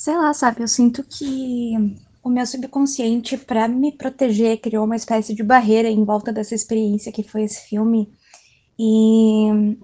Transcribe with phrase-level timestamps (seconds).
[0.00, 0.62] Sei lá, sabe?
[0.62, 1.74] Eu sinto que
[2.22, 7.12] o meu subconsciente, para me proteger, criou uma espécie de barreira em volta dessa experiência
[7.12, 8.10] que foi esse filme.
[8.78, 9.76] E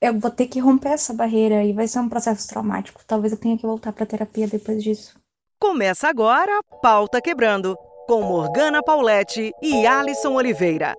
[0.00, 3.02] eu vou ter que romper essa barreira e vai ser um processo traumático.
[3.06, 5.16] Talvez eu tenha que voltar para terapia depois disso.
[5.60, 7.76] Começa agora Pauta Quebrando,
[8.08, 10.92] com Morgana Paulette e Alisson Oliveira.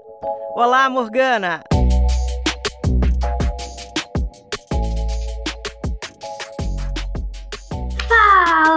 [0.55, 1.61] Olá, Morgana!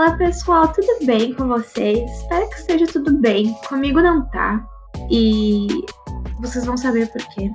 [0.08, 2.10] Fala pessoal, tudo bem com vocês?
[2.10, 3.52] Espero que esteja tudo bem.
[3.68, 4.66] Comigo não tá.
[5.10, 5.66] E
[6.40, 7.50] vocês vão saber por quê.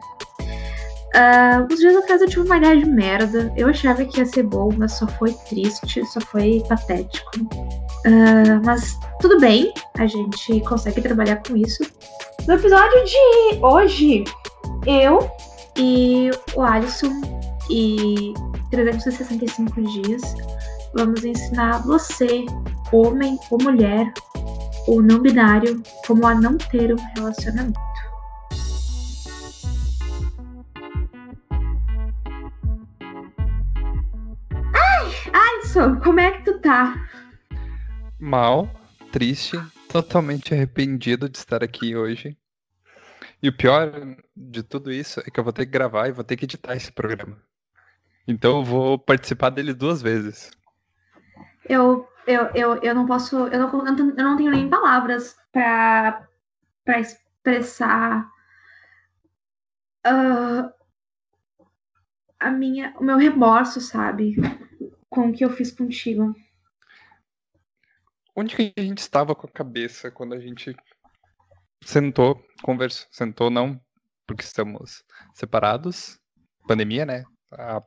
[1.15, 3.51] Uh, uns dias atrás eu tive uma ideia de merda.
[3.57, 7.31] Eu achava que ia ser bom, mas só foi triste, só foi patético.
[7.41, 11.83] Uh, mas tudo bem, a gente consegue trabalhar com isso.
[12.47, 14.23] No episódio de hoje,
[14.85, 15.27] eu
[15.75, 17.19] e o Alisson
[17.67, 18.35] e
[18.69, 20.21] 365 dias
[20.93, 22.45] vamos ensinar você,
[22.91, 24.13] homem ou mulher,
[24.87, 27.79] ou não binário, como a não ter um relacionamento.
[34.73, 36.95] Ai, Alisson, como é que tu tá?
[38.19, 38.69] Mal,
[39.11, 42.37] triste, totalmente arrependido de estar aqui hoje.
[43.41, 43.91] E o pior
[44.35, 46.75] de tudo isso é que eu vou ter que gravar e vou ter que editar
[46.75, 47.37] esse programa.
[48.25, 50.51] Então eu vou participar dele duas vezes
[51.67, 56.27] eu, eu, eu, eu não posso, eu não, eu não tenho nem palavras para
[56.99, 58.29] expressar
[60.05, 60.71] uh,
[62.39, 64.35] a minha, o meu remorso, sabe,
[65.09, 66.35] com o que eu fiz contigo.
[68.35, 70.75] Onde que a gente estava com a cabeça quando a gente
[71.83, 73.79] sentou, conversou, sentou não,
[74.25, 76.19] porque estamos separados,
[76.67, 77.23] pandemia, né?
[77.51, 77.81] A,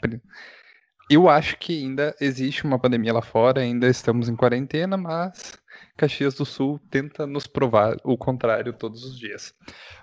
[1.09, 5.59] eu acho que ainda existe uma pandemia lá fora, ainda estamos em quarentena, mas
[5.97, 9.55] Caxias do Sul tenta nos provar o contrário todos os dias.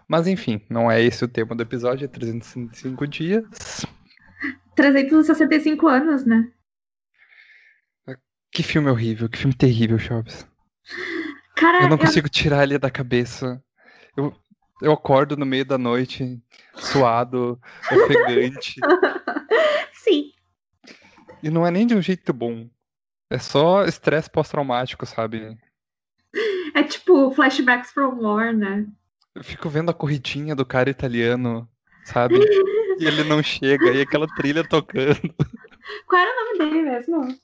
[0.08, 3.86] Mas enfim, não é esse o tema do episódio, é 365 dias.
[4.76, 6.52] 365 anos, né?
[8.52, 10.48] Que filme horrível, que filme terrível, Shops.
[11.56, 12.32] Cara, eu não consigo eu...
[12.32, 13.62] tirar ele da cabeça.
[14.16, 14.34] Eu,
[14.82, 16.40] eu acordo no meio da noite,
[16.76, 17.60] suado,
[17.92, 18.80] ofegante.
[21.44, 22.70] E não é nem de um jeito bom.
[23.30, 25.58] É só estresse pós-traumático, sabe?
[26.74, 28.88] É tipo flashbacks from war, né?
[29.36, 31.70] Eu fico vendo a corridinha do cara italiano,
[32.06, 32.36] sabe?
[32.98, 35.20] e ele não chega, e aquela trilha tocando.
[36.08, 37.38] Qual era o nome dele mesmo?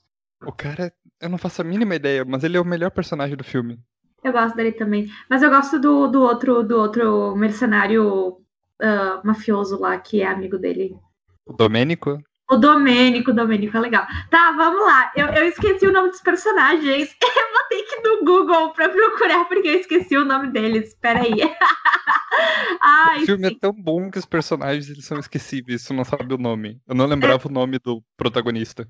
[0.46, 3.44] O cara, eu não faço a mínima ideia, mas ele é o melhor personagem do
[3.44, 3.78] filme.
[4.24, 5.10] Eu gosto dele também.
[5.28, 8.28] Mas eu gosto do, do outro do outro mercenário
[8.80, 10.96] uh, mafioso lá, que é amigo dele.
[11.44, 12.22] O Domênico?
[12.50, 14.04] O Domênico, o Domênico é legal.
[14.28, 15.12] Tá, vamos lá.
[15.14, 17.14] Eu, eu esqueci o nome dos personagens.
[17.22, 20.88] Eu vou ter que ir no Google pra procurar, porque eu esqueci o nome deles.
[20.88, 21.32] Espera aí.
[22.80, 23.56] Ai, o filme é sim.
[23.56, 26.80] é tão bom que os personagens eles são esquecíveis, você não sabe o nome.
[26.86, 27.46] Eu não lembrava é...
[27.46, 28.88] o nome do protagonista.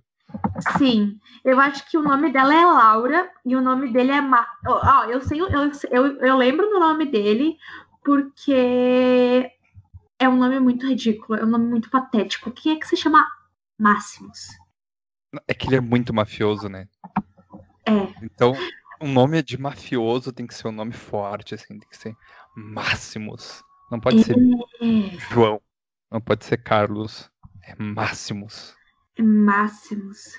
[0.78, 4.20] Sim, eu acho que o nome dela é Laura e o nome dele é.
[4.20, 4.46] Ma...
[4.66, 5.48] Ó, oh, eu sei, eu,
[5.90, 7.56] eu, eu lembro do nome dele
[8.04, 9.50] porque
[10.18, 12.50] é um nome muito ridículo, é um nome muito patético.
[12.50, 13.26] Quem é que se chama
[13.80, 14.48] Máximos.
[15.48, 16.86] É que ele é muito mafioso, né?
[17.86, 17.92] É.
[18.22, 18.52] Então,
[19.00, 22.14] o nome de mafioso tem que ser um nome forte, assim, tem que ser
[22.54, 23.62] Máximos.
[23.90, 24.22] Não pode é.
[24.22, 24.36] ser
[25.30, 25.62] João.
[26.10, 27.30] Não pode ser Carlos.
[27.62, 28.76] É Máximos.
[29.16, 30.34] É Máximos.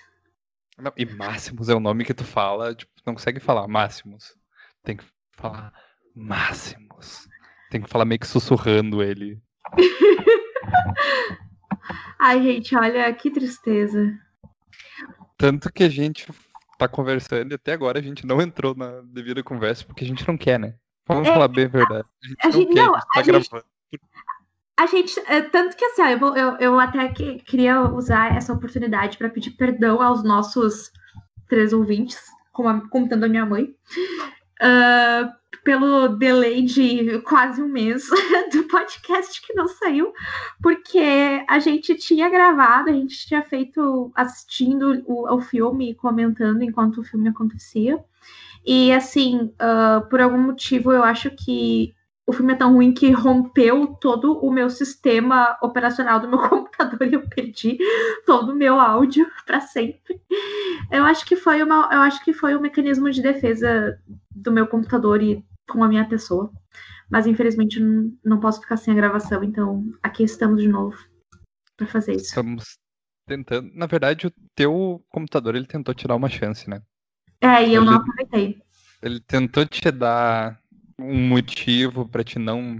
[0.77, 4.35] Não, e Máximos é o nome que tu fala, tipo, não consegue falar Máximos.
[4.83, 5.73] Tem que falar
[6.15, 7.27] Máximos.
[7.71, 9.41] Tem que falar meio que sussurrando ele.
[12.19, 14.17] Ai, gente, olha que tristeza.
[15.37, 16.27] Tanto que a gente
[16.77, 20.27] tá conversando e até agora a gente não entrou na devida conversa porque a gente
[20.27, 20.75] não quer, né?
[21.07, 22.07] Vamos é, falar bem a verdade.
[22.23, 23.65] A gente, a não gente, quer, não, a gente tá a gravando.
[23.91, 24.03] Gente,
[24.79, 28.53] a gente, é, tanto que assim, ó, eu, eu, eu até que, queria usar essa
[28.53, 30.91] oportunidade para pedir perdão aos nossos
[31.47, 32.19] três ouvintes,
[32.51, 33.75] como contando a minha mãe.
[34.61, 38.07] Uh, pelo delay de quase um mês
[38.51, 40.11] do podcast que não saiu,
[40.61, 46.63] porque a gente tinha gravado, a gente tinha feito assistindo o, o filme e comentando
[46.63, 48.03] enquanto o filme acontecia.
[48.65, 51.93] E assim, uh, por algum motivo, eu acho que
[52.25, 57.07] o filme é tão ruim que rompeu todo o meu sistema operacional do meu computador
[57.07, 57.77] e eu perdi
[58.25, 60.21] todo o meu áudio para sempre.
[60.91, 63.99] Eu acho que foi uma, eu acho que foi um mecanismo de defesa
[64.33, 66.51] do meu computador e com a minha pessoa.
[67.09, 67.79] Mas infelizmente
[68.23, 70.95] não posso ficar sem a gravação, então aqui estamos de novo
[71.75, 72.25] para fazer isso.
[72.25, 72.77] Estamos
[73.27, 73.69] tentando.
[73.73, 76.81] Na verdade, o teu computador ele tentou tirar uma chance, né?
[77.41, 78.61] É, e eu Ele- não aproveitei.
[79.01, 80.59] Ele tentou te dar
[80.99, 82.79] um motivo pra te não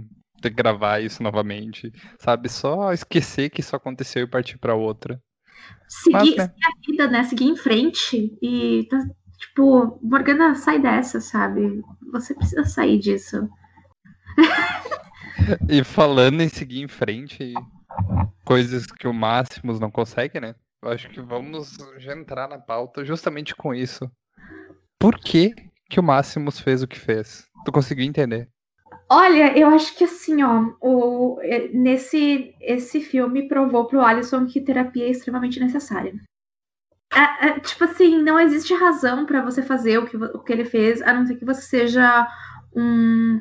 [0.54, 2.48] gravar isso novamente, sabe?
[2.48, 5.20] Só esquecer que isso aconteceu e partir pra outra.
[5.88, 6.46] Seguir, Mas, né?
[6.48, 7.24] seguir a vida, né?
[7.24, 8.36] Seguir em frente.
[8.42, 8.98] E, tá,
[9.42, 11.82] tipo, Morgana, sai dessa, sabe?
[12.12, 13.48] Você precisa sair disso.
[15.68, 17.52] E falando em seguir em frente,
[18.44, 20.54] coisas que o Máximos não consegue, né?
[20.80, 24.10] Eu acho que vamos já entrar na pauta justamente com isso.
[24.98, 25.52] Por que,
[25.90, 27.48] que o Máximos fez o que fez?
[27.64, 28.48] Tu conseguiu entender?
[29.08, 31.38] Olha, eu acho que assim, ó, o,
[31.72, 36.14] nesse esse filme provou pro Alisson que terapia é extremamente necessária.
[37.14, 40.64] É, é, tipo assim, não existe razão pra você fazer o que, o que ele
[40.64, 42.26] fez, a não ser que você seja
[42.74, 43.40] um,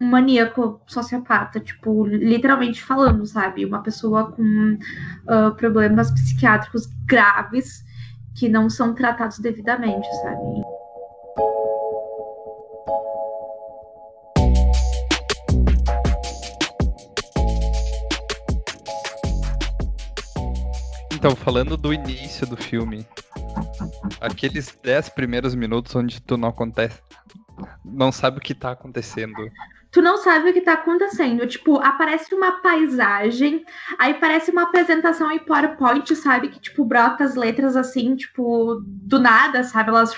[0.00, 3.64] um maníaco sociopata, tipo, literalmente falando, sabe?
[3.64, 4.78] Uma pessoa com
[5.26, 7.84] ah, problemas psiquiátricos graves
[8.36, 10.77] que não são tratados devidamente, sabe?
[21.18, 23.04] Então, falando do início do filme,
[24.20, 27.02] aqueles 10 primeiros minutos onde tu não acontece,
[27.84, 29.34] não sabe o que tá acontecendo.
[29.90, 31.44] tu não sabe o que tá acontecendo.
[31.44, 33.64] Tipo, aparece uma paisagem,
[33.98, 36.50] aí parece uma apresentação em PowerPoint, sabe?
[36.50, 39.88] Que, tipo, brota as letras assim, tipo, do nada, sabe?
[39.88, 40.14] Elas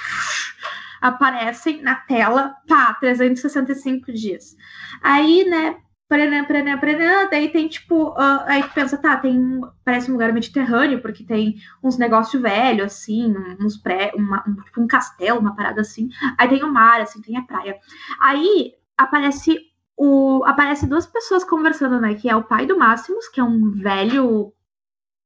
[1.00, 4.55] aparecem na tela, pá, 365 dias.
[5.02, 5.76] Aí, né,
[6.11, 10.33] Paranã, paranã, paranã, daí tem, tipo, ah, aí tu pensa, tá, tem, parece um lugar
[10.33, 15.55] mediterrâneo, porque tem uns negócios velhos, assim, uns pré, uma, um, tipo, um castelo, uma
[15.55, 16.09] parada assim.
[16.37, 17.79] Aí tem o mar, assim, tem a praia.
[18.21, 19.57] Aí aparece
[19.97, 22.15] o aparece duas pessoas conversando, né?
[22.17, 24.53] Que é o pai do Máximos, que é um velho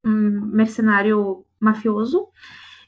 [0.05, 2.29] um mercenário mafioso,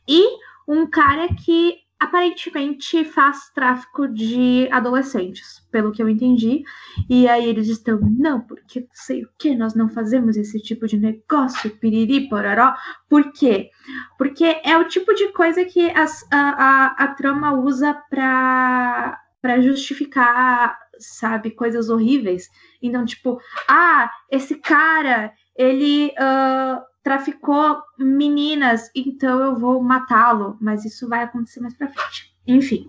[0.06, 0.22] e
[0.68, 6.62] um cara que aparentemente faz tráfico de adolescentes, pelo que eu entendi.
[7.08, 10.86] E aí eles estão, não, porque não sei o que, nós não fazemos esse tipo
[10.86, 12.74] de negócio, piriri, pororó.
[13.08, 13.70] Por quê?
[14.18, 19.60] Porque é o tipo de coisa que as- a, a, a trama usa pra, pra
[19.60, 22.48] justificar, sabe, coisas horríveis.
[22.82, 23.38] Então, tipo,
[23.68, 30.58] ah, esse cara, ele ah, traficou meninas, então eu vou matá-lo.
[30.60, 32.34] Mas isso vai acontecer mais pra frente.
[32.44, 32.84] Enfim.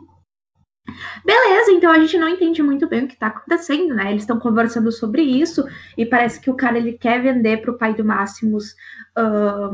[1.23, 4.09] Beleza, então a gente não entende muito bem o que tá acontecendo, né?
[4.09, 5.63] Eles estão conversando sobre isso
[5.95, 8.73] e parece que o cara ele quer vender pro pai do Máximos
[9.15, 9.69] ah,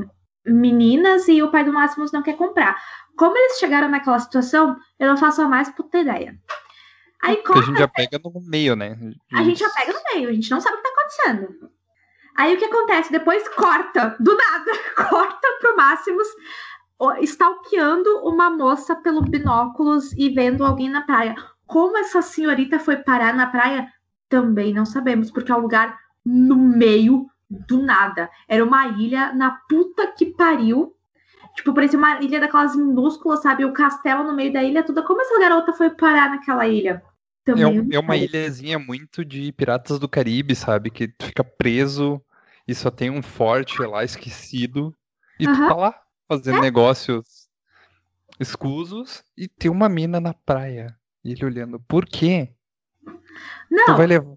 [0.46, 2.76] meninas e o pai do Máximos não quer comprar.
[3.16, 6.38] Como eles chegaram naquela situação, eu não faço a mais puta ideia.
[7.22, 8.98] Aí Porque a gente já pega no meio, né?
[9.32, 11.73] a gente já pega no meio, a gente não sabe o que tá acontecendo.
[12.36, 13.12] Aí o que acontece?
[13.12, 14.72] Depois corta, do nada,
[15.10, 16.28] corta pro Máximos,
[17.22, 21.36] stalkeando uma moça pelo binóculos e vendo alguém na praia.
[21.66, 23.88] Como essa senhorita foi parar na praia?
[24.30, 28.30] Também não sabemos, porque é um lugar no meio do nada.
[28.48, 30.96] Era uma ilha na puta que pariu.
[31.56, 33.64] Tipo, parecia uma ilha daquelas minúsculas, sabe?
[33.64, 35.04] O castelo no meio da ilha toda.
[35.04, 37.04] Como essa garota foi parar naquela ilha?
[37.46, 40.90] É, Também não é uma ilhazinha muito de Piratas do Caribe, sabe?
[40.90, 42.22] Que tu fica preso
[42.68, 44.96] e só tem um forte lá esquecido.
[45.40, 47.50] E tu tá lá fazendo negócios
[48.40, 50.98] escusos e tem uma mina na praia.
[51.24, 52.54] E ele olhando, por quê?
[53.70, 54.36] Não, Tu vai levar.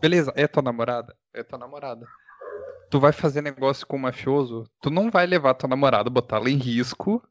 [0.00, 1.16] Beleza, é tua namorada?
[1.32, 2.06] É tua namorada.
[2.90, 4.64] Tu vai fazer negócio com um mafioso?
[4.80, 7.22] Tu não vai levar tua namorada, botá-la em risco.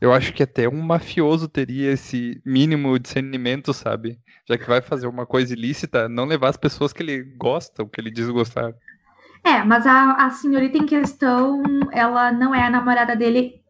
[0.00, 4.18] Eu acho que até um mafioso teria esse mínimo discernimento, sabe?
[4.48, 7.88] Já que vai fazer uma coisa ilícita, não levar as pessoas que ele gosta, ou
[7.88, 8.72] que ele diz gostar.
[9.44, 13.62] É, mas a, a senhorita em questão, ela não é a namorada dele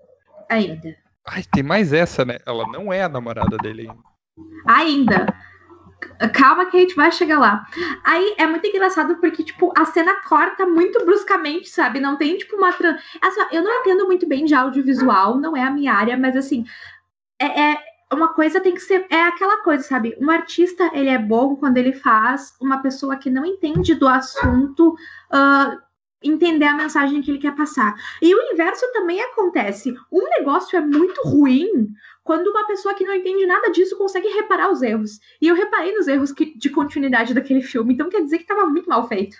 [0.48, 0.96] ainda.
[1.26, 2.38] Ai, tem mais essa, né?
[2.46, 4.10] Ela não é a namorada dele ainda.
[4.66, 5.26] Ainda.
[6.32, 7.66] Calma que a gente vai chegar lá.
[8.04, 12.00] Aí é muito engraçado porque, tipo, a cena corta muito bruscamente, sabe?
[12.00, 12.72] Não tem, tipo, uma.
[12.72, 12.96] Tran...
[13.20, 16.64] Assim, eu não entendo muito bem de audiovisual, não é a minha área, mas assim.
[17.40, 17.78] É, é
[18.12, 19.06] uma coisa tem que ser.
[19.10, 20.16] É aquela coisa, sabe?
[20.20, 24.94] Um artista, ele é bom quando ele faz uma pessoa que não entende do assunto.
[25.30, 25.76] ah,
[26.22, 27.94] entender a mensagem que ele quer passar.
[28.20, 29.94] E o inverso também acontece.
[30.12, 31.92] Um negócio é muito ruim
[32.30, 35.18] quando uma pessoa que não entende nada disso consegue reparar os erros.
[35.42, 38.68] E eu reparei nos erros que- de continuidade daquele filme, então quer dizer que estava
[38.68, 39.36] muito mal feito.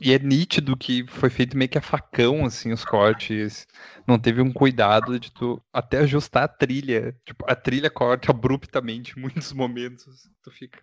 [0.00, 3.66] E é nítido que foi feito meio que a facão, assim, os cortes.
[4.08, 7.14] Não teve um cuidado de tu até ajustar a trilha.
[7.22, 10.26] Tipo, a trilha corta abruptamente em muitos momentos.
[10.42, 10.82] Tu fica.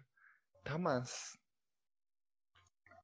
[0.64, 1.36] Tá, mas.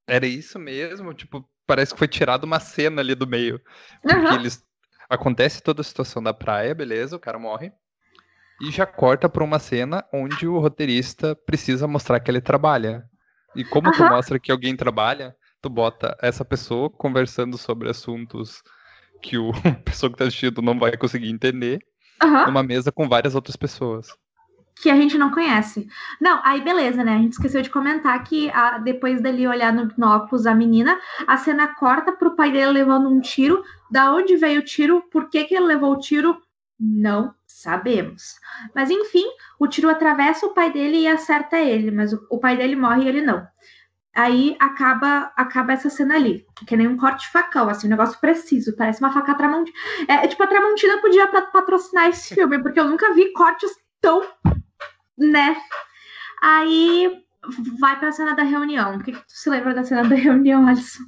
[0.05, 1.15] Era isso mesmo?
[1.15, 3.59] Tipo, parece que foi tirado uma cena ali do meio.
[4.03, 4.35] Porque Aham.
[4.35, 4.63] eles.
[5.09, 7.73] Acontece toda a situação da praia, beleza, o cara morre.
[8.59, 13.03] E já corta pra uma cena onde o roteirista precisa mostrar que ele trabalha.
[13.55, 18.61] E como tu mostra que alguém trabalha, tu bota essa pessoa conversando sobre assuntos
[19.21, 19.51] que o
[19.85, 21.79] pessoa que tá assistindo não vai conseguir entender
[22.21, 22.45] Aham.
[22.47, 24.07] numa mesa com várias outras pessoas.
[24.81, 25.87] que a gente não conhece.
[26.21, 27.15] Não, aí beleza, né?
[27.15, 31.35] A gente esqueceu de comentar que a- depois dele olhar no binóculos a menina, a
[31.37, 33.63] cena corta pro pai dele levando um tiro.
[33.89, 35.01] Da onde veio o tiro?
[35.11, 36.37] Por que, que ele levou o tiro?
[36.79, 38.35] Não sabemos.
[38.75, 39.25] Mas enfim,
[39.59, 43.03] o tiro atravessa o pai dele e acerta ele, mas o, o pai dele morre
[43.03, 43.45] e ele não.
[44.15, 47.91] Aí acaba acaba essa cena ali, que é nem um corte de facão, assim, um
[47.91, 49.77] negócio preciso, parece uma faca Tramontina.
[50.07, 53.69] É, é tipo, a Tramontina podia pa- patrocinar esse filme, porque eu nunca vi cortes
[54.01, 54.23] tão
[55.17, 55.55] né?
[56.41, 57.23] Aí
[57.79, 58.95] vai pra cena da reunião.
[58.97, 61.03] O que, que tu se lembra da cena da reunião, Alisson?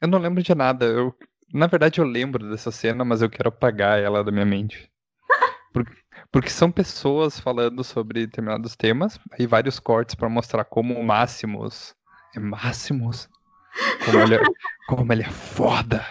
[0.00, 0.84] Eu não lembro de nada.
[0.86, 1.14] Eu,
[1.52, 4.90] na verdade, eu lembro dessa cena, mas eu quero apagar ela da minha mente.
[5.76, 5.92] Porque,
[6.32, 11.94] porque são pessoas falando sobre determinados temas, aí vários cortes pra mostrar como o Máximos
[12.34, 13.28] é Máximos,
[14.02, 14.40] como ele é,
[14.88, 16.02] como ele é foda,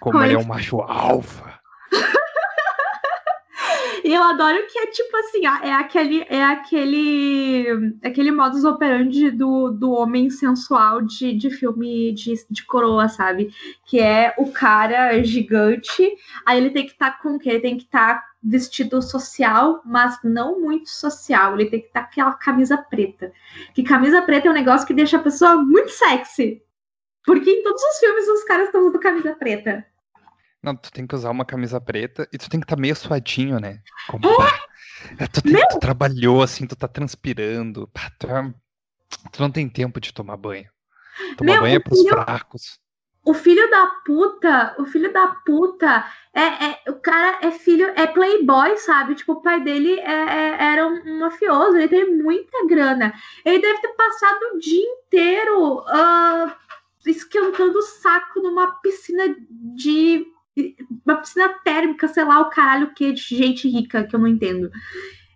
[0.00, 1.60] como Como ele é um macho alfa.
[4.04, 9.70] E eu adoro que é tipo assim, é aquele, é aquele, aquele modus operandi do,
[9.70, 13.50] do homem sensual de, de filme de, de coroa, sabe?
[13.86, 16.06] Que é o cara gigante,
[16.44, 17.48] aí ele tem que estar com o quê?
[17.48, 21.54] Ele tem que estar vestido social, mas não muito social.
[21.54, 23.32] Ele tem que estar com aquela camisa preta.
[23.74, 26.60] Que camisa preta é um negócio que deixa a pessoa muito sexy.
[27.24, 29.86] Porque em todos os filmes os caras estão usando camisa preta.
[30.64, 33.60] Não, tu tem que usar uma camisa preta e tu tem que estar meio suadinho,
[33.60, 33.80] né?
[34.08, 34.24] Como,
[35.18, 38.54] é, tu, tem- tu trabalhou assim, tu tá transpirando, pá, tu, é-
[39.30, 40.70] tu não tem tempo de tomar banho.
[41.36, 42.80] Tomar Meu, banho é pros filho- fracos.
[43.26, 48.06] O filho da puta, o filho da puta, é, é- o cara é filho, é
[48.06, 49.14] playboy, sabe?
[49.14, 53.14] Tipo, o pai dele é- é- era um, mafioso, ele tem muita grana.
[53.44, 56.54] Ele deve ter passado o dia inteiro ah,
[57.06, 60.26] esquentando o saco numa piscina de.
[61.04, 64.70] Uma piscina térmica, sei lá, o caralho que de gente rica, que eu não entendo.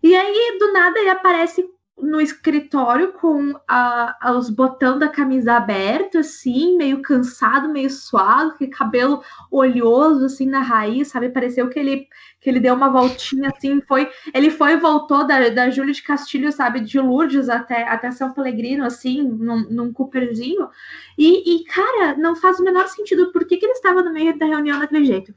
[0.02, 1.64] E aí, do nada, ele aparece
[2.00, 8.70] no escritório com a, os botões da camisa aberta, assim, meio cansado, meio suado, com
[8.70, 11.28] cabelo oleoso, assim, na raiz, sabe?
[11.28, 12.06] Pareceu que ele,
[12.40, 14.10] que ele deu uma voltinha, assim, foi...
[14.32, 16.80] Ele foi e voltou da, da Júlia de Castilho, sabe?
[16.80, 20.68] De Lourdes até, até São Pellegrino, assim, num, num Cooperzinho.
[21.16, 23.32] E, e, cara, não faz o menor sentido.
[23.32, 25.34] Por que, que ele estava no meio da reunião daquele jeito?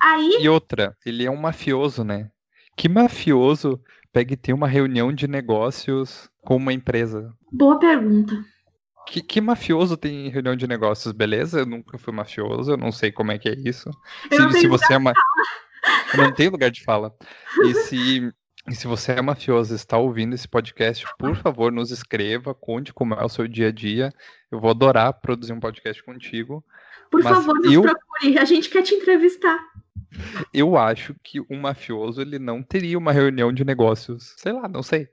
[0.00, 2.30] Aí, E outra, ele é um mafioso, né?
[2.76, 3.78] Que mafioso
[4.12, 7.32] pega e tem uma reunião de negócios com uma empresa?
[7.52, 8.34] boa pergunta.
[9.06, 11.60] Que, que mafioso tem reunião de negócios, beleza?
[11.60, 13.90] Eu nunca fui mafioso, eu não sei como é que é isso.
[14.30, 15.12] Eu Se, se você é ma...
[16.12, 17.12] Eu não tenho lugar de fala.
[17.64, 18.32] E se,
[18.68, 22.92] e se você é mafioso e está ouvindo esse podcast, por favor, nos escreva, conte
[22.92, 24.12] como é o seu dia a dia.
[24.50, 26.64] Eu vou adorar produzir um podcast contigo.
[27.10, 28.38] Por Mas favor, nos eu- procure.
[28.38, 29.58] A gente quer te entrevistar.
[30.52, 34.34] Eu acho que um mafioso ele não teria uma reunião de negócios.
[34.36, 35.08] Sei lá, não sei.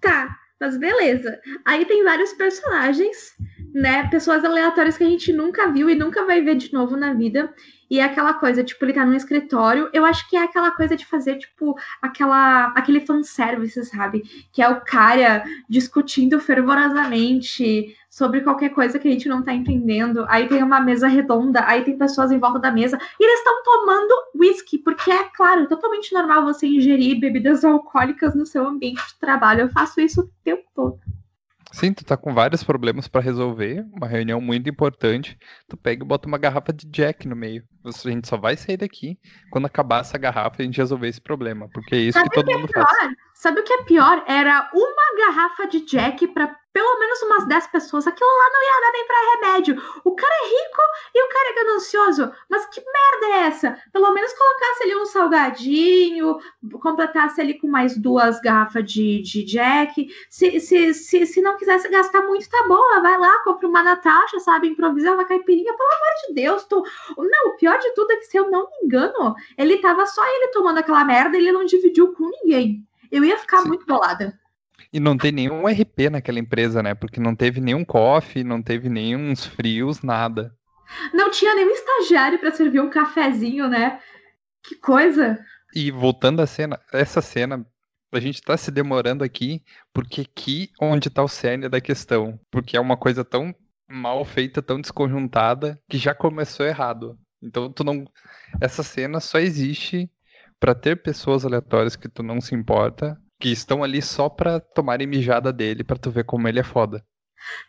[0.00, 1.38] Tá, mas beleza.
[1.64, 3.34] Aí tem vários personagens,
[3.74, 4.08] né?
[4.08, 7.52] Pessoas aleatórias que a gente nunca viu e nunca vai ver de novo na vida.
[7.90, 9.90] E é aquela coisa, tipo, ele tá num escritório.
[9.92, 14.22] Eu acho que é aquela coisa de fazer, tipo, aquela, aquele fanservice, sabe?
[14.52, 20.24] Que é o cara discutindo fervorosamente sobre qualquer coisa que a gente não tá entendendo.
[20.28, 22.96] Aí tem uma mesa redonda, aí tem pessoas em volta da mesa.
[23.18, 28.46] E eles estão tomando whisky, porque é, claro, totalmente normal você ingerir bebidas alcoólicas no
[28.46, 29.62] seu ambiente de trabalho.
[29.62, 31.00] Eu faço isso o tempo todo.
[31.72, 35.36] Sim, tu tá com vários problemas pra resolver, uma reunião muito importante.
[35.68, 37.64] Tu pega e bota uma garrafa de Jack no meio.
[37.84, 39.18] A gente só vai sair daqui
[39.50, 41.68] quando acabar essa garrafa e a gente resolver esse problema.
[41.74, 42.86] Porque é isso Sabe que todo mundo faz.
[43.44, 44.24] Sabe o que é pior?
[44.26, 48.06] Era uma garrafa de Jack pra pelo menos umas 10 pessoas.
[48.06, 49.82] Aquilo lá não ia dar nem pra remédio.
[50.02, 50.82] O cara é rico
[51.14, 52.32] e o cara é ganancioso.
[52.48, 53.78] Mas que merda é essa?
[53.92, 56.38] Pelo menos colocasse ali um salgadinho,
[56.80, 60.08] completasse ali com mais duas garrafas de, de Jack.
[60.30, 63.02] Se, se, se, se não quisesse gastar muito, tá boa.
[63.02, 64.68] Vai lá, compra uma Natasha, sabe?
[64.68, 65.76] Improvisa uma caipirinha.
[65.76, 66.66] Pelo amor de Deus.
[67.18, 70.24] Não, o pior de tudo é que, se eu não me engano, ele tava só
[70.24, 72.82] ele tomando aquela merda e ele não dividiu com ninguém.
[73.10, 73.68] Eu ia ficar Sim.
[73.68, 74.38] muito bolada.
[74.92, 76.94] E não tem nenhum RP naquela empresa, né?
[76.94, 80.54] Porque não teve nenhum coffee, não teve nenhum frios, nada.
[81.12, 84.00] Não tinha nenhum estagiário pra servir um cafezinho, né?
[84.62, 85.38] Que coisa.
[85.74, 87.66] E voltando à cena, essa cena,
[88.12, 92.38] a gente tá se demorando aqui, porque aqui onde tá o cerne da questão.
[92.50, 93.54] Porque é uma coisa tão
[93.88, 97.18] mal feita, tão desconjuntada, que já começou errado.
[97.42, 98.06] Então tu não.
[98.60, 100.08] Essa cena só existe
[100.64, 105.06] pra ter pessoas aleatórias que tu não se importa, que estão ali só pra tomarem
[105.06, 107.04] mijada dele, pra tu ver como ele é foda.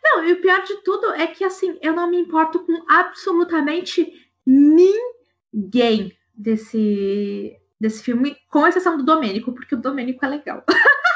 [0.02, 4.10] Não, e o pior de tudo é que, assim, eu não me importo com absolutamente
[4.46, 10.64] ninguém desse, desse filme, com exceção do Domênico, porque o Domênico é legal.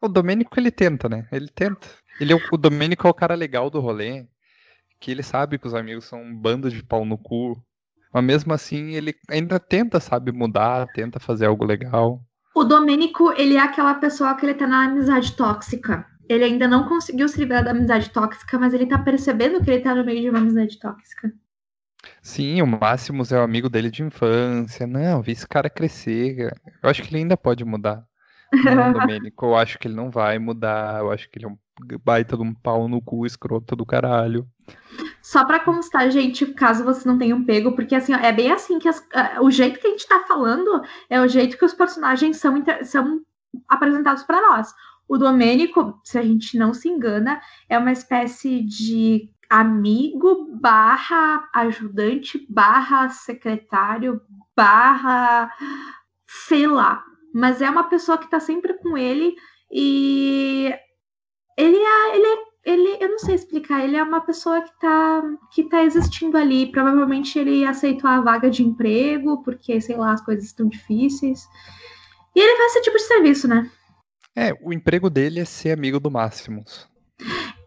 [0.00, 1.26] O Domênico, ele tenta, né?
[1.32, 1.86] Ele tenta.
[2.20, 4.26] Ele é o, o Domênico é o cara legal do rolê,
[5.00, 7.62] que ele sabe que os amigos são um bando de pau no cu,
[8.14, 12.22] mas mesmo assim ele ainda tenta, sabe, mudar, tenta fazer algo legal.
[12.54, 16.06] O Domênico, ele é aquela pessoa que ele tá na amizade tóxica.
[16.28, 19.82] Ele ainda não conseguiu se livrar da amizade tóxica, mas ele tá percebendo que ele
[19.82, 21.32] tá no meio de uma amizade tóxica.
[22.22, 24.86] Sim, o Máximos é o amigo dele de infância.
[24.86, 26.54] Não, vi esse cara crescer.
[26.82, 28.06] Eu acho que ele ainda pode mudar.
[28.52, 31.00] Não, Domênico, eu acho que ele não vai mudar.
[31.00, 31.58] Eu acho que ele é um
[32.04, 34.46] baita de um pau no cu escroto do caralho.
[35.24, 38.52] Só pra constar, gente, caso você não tenha um pego, porque assim, ó, é bem
[38.52, 39.02] assim que as,
[39.40, 43.22] o jeito que a gente tá falando é o jeito que os personagens são, são
[43.66, 44.74] apresentados para nós.
[45.08, 47.40] O Domênico, se a gente não se engana,
[47.70, 54.20] é uma espécie de amigo barra ajudante barra secretário
[54.54, 55.50] barra
[56.26, 57.02] sei lá.
[57.34, 59.34] Mas é uma pessoa que tá sempre com ele
[59.72, 60.70] e
[61.56, 65.22] ele é, ele é ele, eu não sei explicar, ele é uma pessoa que tá,
[65.52, 66.70] que tá existindo ali.
[66.72, 71.46] Provavelmente ele aceitou a vaga de emprego, porque, sei lá, as coisas estão difíceis.
[72.34, 73.70] E ele faz esse tipo de serviço, né?
[74.34, 76.88] É, o emprego dele é ser amigo do Máximos.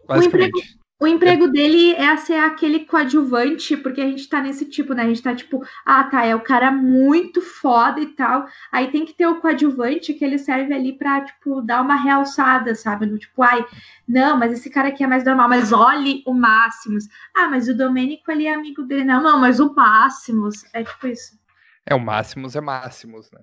[0.08, 0.58] O emprego,
[1.00, 5.04] o emprego dele é ser aquele coadjuvante, porque a gente tá nesse tipo, né?
[5.04, 8.46] A gente tá tipo, ah, tá, é o cara muito foda e tal.
[8.72, 12.74] Aí tem que ter o coadjuvante que ele serve ali pra, tipo, dar uma realçada,
[12.74, 13.06] sabe?
[13.06, 13.64] No tipo, ai,
[14.08, 17.04] não, mas esse cara aqui é mais normal, mas olhe o Máximos.
[17.32, 19.04] Ah, mas o Domênico ali é amigo dele.
[19.04, 20.64] Não, não, mas o Máximos.
[20.72, 21.38] É tipo isso.
[21.86, 23.40] É, o Máximos é Máximos, né?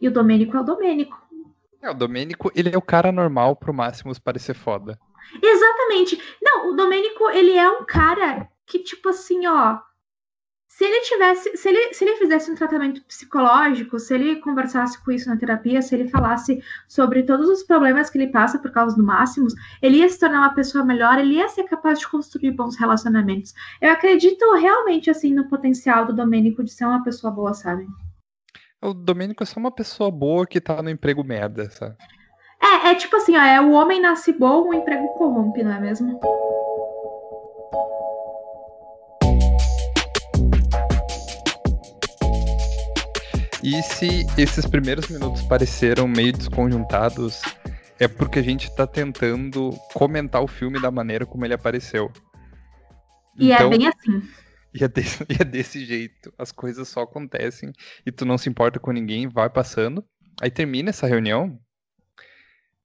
[0.00, 1.16] E o Domênico é o Domênico.
[1.80, 4.98] É, o Domênico, ele é o cara normal pro Máximos parecer foda.
[5.42, 6.20] Exatamente.
[6.42, 9.78] Não, o Domênico, ele é um cara que, tipo assim, ó.
[10.68, 15.10] Se ele tivesse, se ele, se ele fizesse um tratamento psicológico, se ele conversasse com
[15.10, 18.96] isso na terapia, se ele falasse sobre todos os problemas que ele passa por causa
[18.96, 19.52] do Máximos,
[19.82, 23.52] ele ia se tornar uma pessoa melhor, ele ia ser capaz de construir bons relacionamentos.
[23.78, 27.86] Eu acredito realmente, assim, no potencial do Domênico de ser uma pessoa boa, sabe?
[28.80, 31.96] O Domênico é só uma pessoa boa que tá no emprego merda, sabe?
[32.62, 35.80] É, é tipo assim, ó, é o homem nasce bom, o emprego corrompe, não é
[35.80, 36.20] mesmo?
[43.62, 47.40] E se esses primeiros minutos pareceram meio desconjuntados,
[47.98, 52.10] é porque a gente tá tentando comentar o filme da maneira como ele apareceu.
[53.38, 54.22] E é então, é bem assim.
[54.72, 56.32] E é, desse, e é desse jeito.
[56.38, 57.72] As coisas só acontecem
[58.06, 60.04] e tu não se importa com ninguém, vai passando.
[60.40, 61.58] Aí termina essa reunião,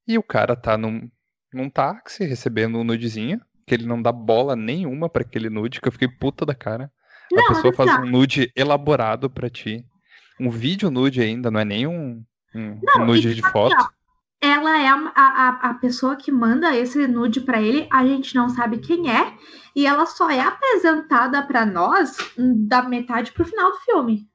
[0.08, 1.10] e o cara tá num,
[1.54, 5.88] num táxi recebendo um nudezinho, que ele não dá bola nenhuma para aquele nude, que
[5.88, 6.92] eu fiquei puta da cara.
[7.32, 9.84] Não, a pessoa faz um nude elaborado para ti.
[10.40, 13.76] Um vídeo nude ainda, não é nem um, não, um nude de assim, foto.
[13.78, 13.88] Ó,
[14.42, 18.50] ela é a, a, a, pessoa que manda esse nude para ele, a gente não
[18.50, 19.34] sabe quem é,
[19.76, 24.30] e ela só é apresentada para nós da metade pro final do filme.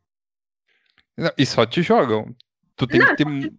[1.37, 2.35] E só te jogam.
[2.77, 3.53] Tu tem não, que ter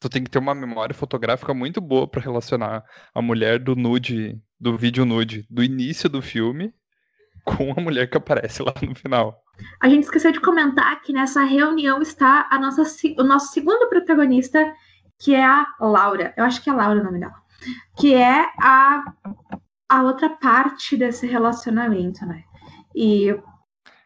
[0.00, 2.84] tu tem que ter uma memória fotográfica muito boa para relacionar
[3.14, 6.72] a mulher do nude, do vídeo nude, do início do filme
[7.44, 9.42] com a mulher que aparece lá no final.
[9.80, 12.82] A gente esqueceu de comentar que nessa reunião está a nossa,
[13.18, 14.72] o nosso segundo protagonista,
[15.18, 16.34] que é a Laura.
[16.36, 17.34] Eu acho que é a Laura o nome dela.
[17.98, 19.12] Que é a,
[19.88, 22.44] a outra parte desse relacionamento, né?
[22.94, 23.30] E.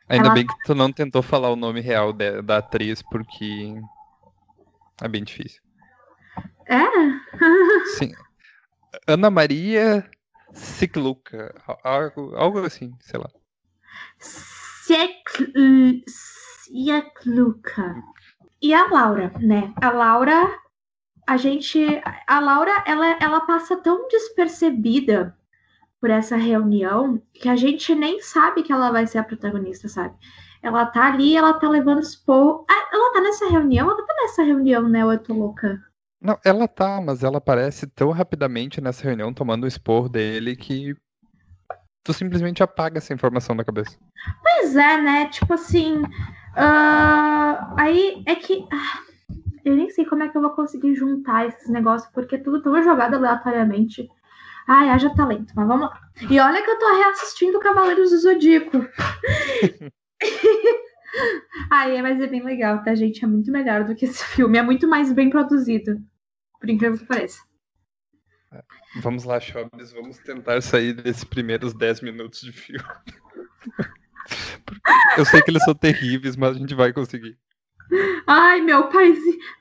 [0.08, 0.34] Ainda ela...
[0.34, 3.74] bem que tu não tentou falar o nome real de, da atriz, porque
[5.02, 5.60] é bem difícil.
[6.66, 6.84] É?
[7.96, 8.12] Sim.
[9.06, 10.08] Ana Maria
[10.52, 11.54] Cicluca.
[11.82, 13.30] Algo, algo assim, sei lá.
[16.68, 18.02] Cicluca.
[18.60, 19.72] E a Laura, né?
[19.80, 20.58] A Laura,
[21.26, 21.80] a gente.
[22.26, 25.36] A Laura, ela, ela passa tão despercebida
[26.00, 30.16] por essa reunião que a gente nem sabe que ela vai ser a protagonista, sabe?
[30.62, 32.64] Ela tá ali, ela tá levando expor.
[32.68, 33.90] Ah, ela tá nessa reunião?
[33.90, 35.04] Ela tá nessa reunião, né?
[35.04, 35.80] Ou eu tô louca?
[36.22, 40.94] Não, ela tá, mas ela aparece tão rapidamente nessa reunião tomando o expor dele que
[42.04, 43.98] tu simplesmente apaga essa informação da cabeça.
[44.40, 45.26] Pois é, né?
[45.26, 45.96] Tipo assim.
[46.02, 48.54] Uh, aí é que.
[48.54, 49.12] Uh,
[49.64, 52.62] eu nem sei como é que eu vou conseguir juntar esses negócios, porque é tudo
[52.62, 54.08] tão jogado aleatoriamente.
[54.68, 56.00] Ai, haja talento, mas vamos lá.
[56.30, 58.78] E olha que eu tô reassistindo Cavaleiros do Zodíaco.
[61.70, 63.24] Ai, mas é bem legal, tá, gente?
[63.24, 64.58] É muito melhor do que esse filme.
[64.58, 66.00] É muito mais bem produzido.
[66.62, 67.42] Por incrível que pareça.
[69.02, 72.84] Vamos lá, Chobs, vamos tentar sair desses primeiros 10 minutos de filme.
[75.18, 77.36] Eu sei que eles são terríveis, mas a gente vai conseguir.
[78.28, 79.12] Ai, meu pai.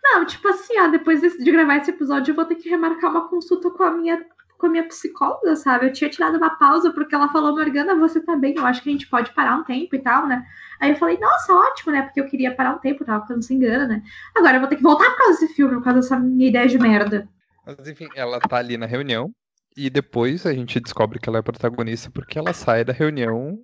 [0.03, 3.27] Não, tipo assim, ó, depois de gravar esse episódio, eu vou ter que remarcar uma
[3.27, 4.23] consulta com a minha
[4.61, 5.87] com a minha psicóloga, sabe?
[5.87, 8.89] Eu tinha tirado uma pausa porque ela falou, Morgana, você tá bem, eu acho que
[8.89, 10.45] a gente pode parar um tempo e tal, né?
[10.79, 12.03] Aí eu falei, nossa, ótimo, né?
[12.03, 14.03] Porque eu queria parar um tempo, tava ficando sem grana, né?
[14.37, 16.67] Agora eu vou ter que voltar por causa desse filme, por causa dessa minha ideia
[16.67, 17.27] de merda.
[17.65, 19.31] Mas enfim, ela tá ali na reunião
[19.75, 23.59] e depois a gente descobre que ela é protagonista porque ela sai da reunião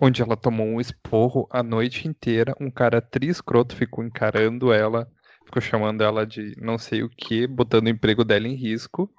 [0.00, 2.54] onde ela tomou um esporro a noite inteira.
[2.60, 5.08] Um cara triscroto ficou encarando ela,
[5.44, 9.10] ficou chamando ela de não sei o que, botando o emprego dela em risco.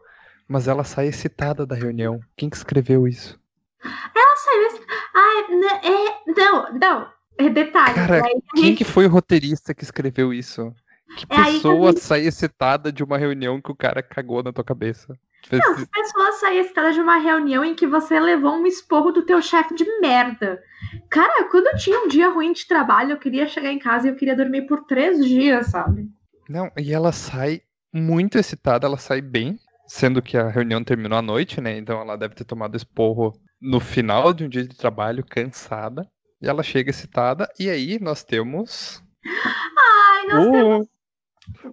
[0.48, 2.20] Mas ela sai excitada da reunião.
[2.36, 3.40] Quem que escreveu isso?
[3.84, 4.86] Ela saiu.
[5.14, 7.08] Ai, né, é, não, não.
[7.38, 7.94] É detalhe.
[7.94, 8.22] Cara,
[8.56, 8.78] quem gente...
[8.78, 10.74] que foi o roteirista que escreveu isso?
[11.16, 12.02] Que é pessoa gente...
[12.02, 15.18] sai excitada de uma reunião que o cara cagou na tua cabeça?
[15.52, 19.22] Não, as pessoas saem excitadas de uma reunião em que você levou um esporro do
[19.22, 20.62] teu chefe de merda.
[21.10, 24.12] Cara, quando eu tinha um dia ruim de trabalho, eu queria chegar em casa e
[24.12, 26.10] eu queria dormir por três dias, sabe?
[26.50, 27.62] Não, e ela sai
[27.94, 31.78] muito excitada, ela sai bem sendo que a reunião terminou à noite, né?
[31.78, 36.08] Então ela deve ter tomado esporro no final de um dia de trabalho, cansada.
[36.42, 39.02] E ela chega excitada, e aí nós temos.
[39.26, 40.88] Ai, nós o, temos.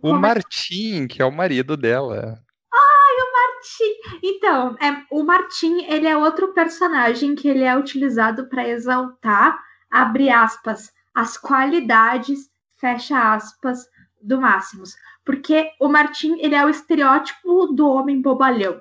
[0.01, 2.39] O Martim, que é o marido dela.
[2.73, 4.19] Ai, o Martim.
[4.23, 9.59] Então, é, o Martim, ele é outro personagem que ele é utilizado para exaltar,
[9.91, 12.49] abre aspas, as qualidades,
[12.79, 13.87] fecha aspas,
[14.23, 14.95] do Máximos.
[15.25, 18.81] Porque o Martim, ele é o estereótipo do homem bobalhão.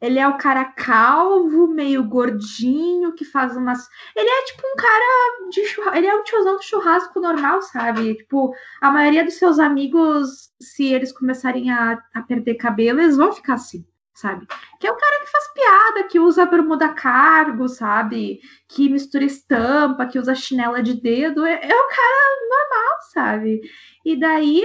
[0.00, 3.86] Ele é o cara calvo, meio gordinho, que faz umas.
[4.16, 5.98] Ele é tipo um cara de churrasco.
[5.98, 8.14] Ele é um tiozão do churrasco normal, sabe?
[8.14, 13.30] Tipo, a maioria dos seus amigos, se eles começarem a, a perder cabelo, eles vão
[13.30, 14.46] ficar assim, sabe?
[14.80, 18.40] Que é o cara que faz piada, que usa bermuda cargo, sabe?
[18.68, 21.44] Que mistura estampa, que usa chinela de dedo.
[21.44, 23.60] É, é o cara normal, sabe?
[24.02, 24.64] E daí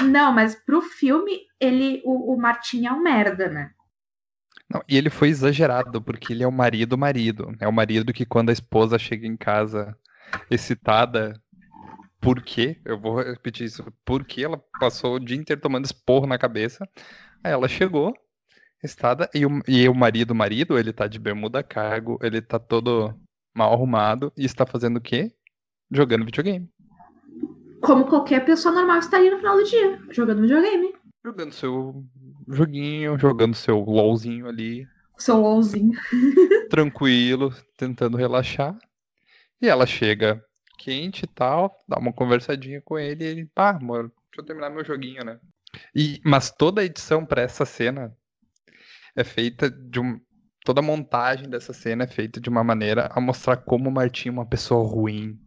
[0.00, 3.72] não, mas pro filme, ele, o, o Martin é um merda, né?
[4.68, 7.54] Não, e ele foi exagerado, porque ele é o marido marido.
[7.60, 9.96] É o marido que quando a esposa chega em casa
[10.50, 11.40] excitada,
[12.20, 12.80] por quê?
[12.84, 13.84] Eu vou repetir isso.
[14.04, 16.88] Porque ela passou o dia inteiro tomando esporro na cabeça.
[17.44, 18.14] Aí ela chegou,
[18.82, 23.14] excitada, e o, e o marido marido, ele tá de bermuda cargo, ele tá todo
[23.54, 25.32] mal arrumado e está fazendo o quê?
[25.90, 26.70] Jogando videogame
[27.82, 30.94] como qualquer pessoa normal estaria no final do dia, jogando videogame.
[31.24, 32.04] Jogando seu
[32.48, 34.88] joguinho, jogando seu LOLzinho ali.
[35.18, 35.92] Seu LOLzinho.
[36.70, 38.78] tranquilo, tentando relaxar.
[39.60, 40.42] E ela chega
[40.78, 44.44] quente e tal, dá uma conversadinha com ele e ele, pá, ah, amor, deixa eu
[44.44, 45.38] terminar meu joguinho, né?
[45.94, 48.16] E, mas toda a edição para essa cena
[49.14, 50.20] é feita de um.
[50.64, 54.28] Toda a montagem dessa cena é feita de uma maneira a mostrar como o Martin
[54.28, 55.38] é uma pessoa ruim,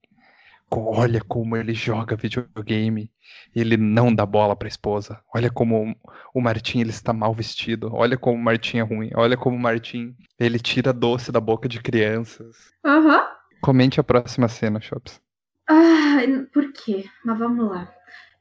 [0.72, 3.12] Olha como ele joga videogame.
[3.56, 5.22] Ele não dá bola para a esposa.
[5.34, 5.96] Olha como
[6.34, 7.90] o Martim ele está mal vestido.
[7.94, 9.10] Olha como o Martim é ruim.
[9.16, 12.58] Olha como o Martim ele tira doce da boca de crianças.
[12.84, 13.18] Aham.
[13.18, 13.36] Uhum.
[13.62, 15.20] Comente a próxima cena, Shops.
[15.68, 16.18] Ah,
[16.54, 17.06] por quê?
[17.24, 17.92] Mas vamos lá.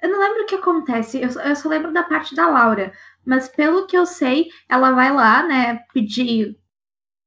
[0.03, 1.21] Eu não lembro o que acontece.
[1.23, 2.93] Eu, eu só lembro da parte da Laura.
[3.25, 6.59] Mas pelo que eu sei, ela vai lá, né, pedir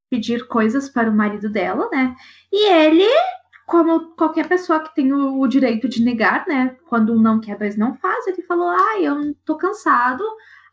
[0.09, 2.15] pedir coisas para o marido dela, né?
[2.51, 3.07] E ele
[3.67, 6.77] como qualquer pessoa que tem o, o, direito de negar, né?
[6.87, 10.23] Quando um não quer, dois não faz, ele falou: ah, eu tô cansado,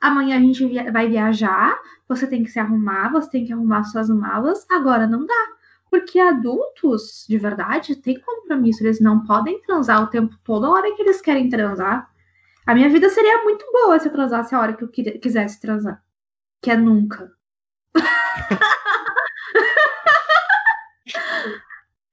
[0.01, 1.77] amanhã a gente via vai viajar,
[2.09, 5.47] você tem que se arrumar, você tem que arrumar suas malas, agora não dá.
[5.91, 10.95] Porque adultos, de verdade, têm compromisso, eles não podem transar o tempo todo a hora
[10.95, 12.09] que eles querem transar.
[12.67, 16.01] A minha vida seria muito boa se eu transasse a hora que eu quisesse transar.
[16.63, 17.33] Que é nunca.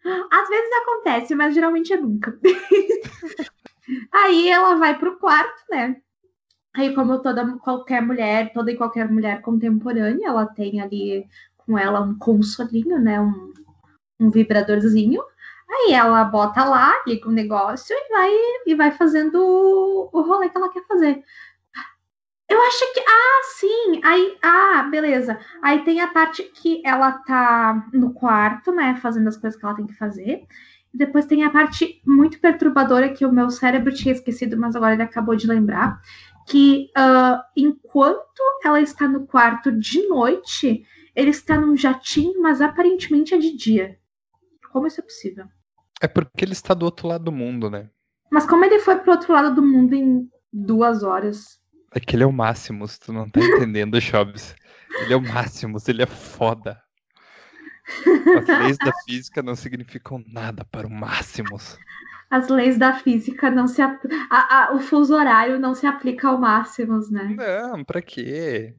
[0.04, 2.38] Às vezes acontece, mas geralmente é nunca.
[4.14, 5.98] Aí ela vai pro quarto, né?
[6.74, 11.26] Aí, como toda qualquer mulher, toda e qualquer mulher contemporânea, ela tem ali
[11.58, 13.20] com ela um consolinho, né?
[13.20, 13.54] Um,
[14.20, 15.22] um vibradorzinho.
[15.70, 18.32] Aí ela bota lá, liga o negócio e vai,
[18.68, 19.38] e vai fazendo
[20.12, 21.24] o rolê que ela quer fazer.
[22.52, 23.00] Eu acho que.
[23.00, 24.02] Ah, sim!
[24.04, 24.38] Aí.
[24.44, 25.40] Ah, beleza.
[25.62, 28.94] Aí tem a parte que ela tá no quarto, né?
[29.02, 30.46] Fazendo as coisas que ela tem que fazer.
[30.94, 34.94] E depois tem a parte muito perturbadora que o meu cérebro tinha esquecido, mas agora
[34.94, 36.02] ele acabou de lembrar.
[36.46, 40.86] Que uh, enquanto ela está no quarto de noite,
[41.16, 43.98] ele está num jatinho, mas aparentemente é de dia.
[44.74, 45.46] Como isso é possível?
[46.02, 47.90] É porque ele está do outro lado do mundo, né?
[48.30, 51.61] Mas como ele foi pro outro lado do mundo em duas horas?
[51.94, 54.56] É que ele é o Máximos, tu não tá entendendo, Chobs.
[55.02, 56.82] Ele é o Máximos, ele é foda.
[58.38, 61.78] As leis da física não significam nada para o Máximos.
[62.30, 63.82] As leis da física não se.
[63.82, 63.98] A,
[64.30, 67.36] a, o fuso horário não se aplica ao Máximos, né?
[67.36, 68.74] Não, pra quê?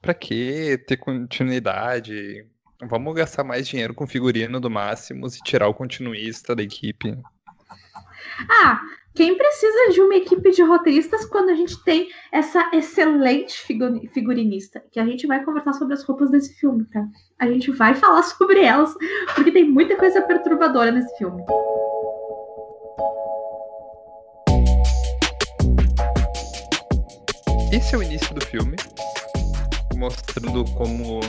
[0.00, 2.44] Pra quê ter continuidade?
[2.82, 7.16] Vamos gastar mais dinheiro com figurino do Máximos e tirar o continuista da equipe.
[8.50, 8.80] Ah,
[9.14, 13.58] quem precisa de uma equipe de roteiristas quando a gente tem essa excelente
[14.12, 14.82] figurinista?
[14.90, 17.06] Que a gente vai conversar sobre as roupas desse filme, tá?
[17.38, 18.94] A gente vai falar sobre elas,
[19.34, 21.44] porque tem muita coisa perturbadora nesse filme.
[27.70, 28.76] Esse é o início do filme,
[29.94, 31.20] mostrando como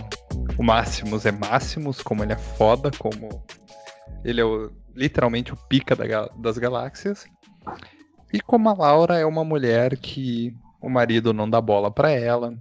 [0.57, 3.43] o Máximos é Máximos, como ele é foda, como
[4.23, 7.25] ele é o, literalmente o pica da, das galáxias.
[8.31, 12.57] E como a Laura é uma mulher que o marido não dá bola para ela,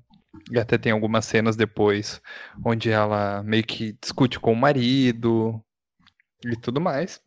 [0.50, 2.20] e até tem algumas cenas depois
[2.64, 5.62] onde ela meio que discute com o marido
[6.44, 7.20] e tudo mais.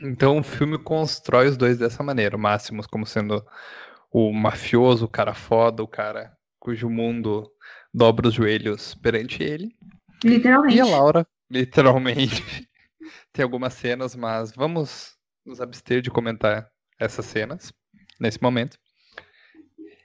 [0.00, 3.44] Então o filme constrói os dois dessa maneira, o Máximos como sendo
[4.10, 7.50] o mafioso, o cara foda, o cara cujo mundo
[7.92, 9.76] dobra os joelhos perante ele.
[10.24, 10.76] Literalmente.
[10.76, 12.68] E a Laura, literalmente,
[13.32, 17.72] tem algumas cenas, mas vamos nos abster de comentar essas cenas
[18.20, 18.78] nesse momento.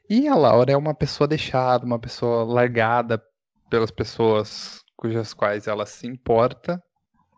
[0.10, 3.22] E a Laura é uma pessoa deixada, uma pessoa largada
[3.70, 6.82] pelas pessoas cujas quais ela se importa,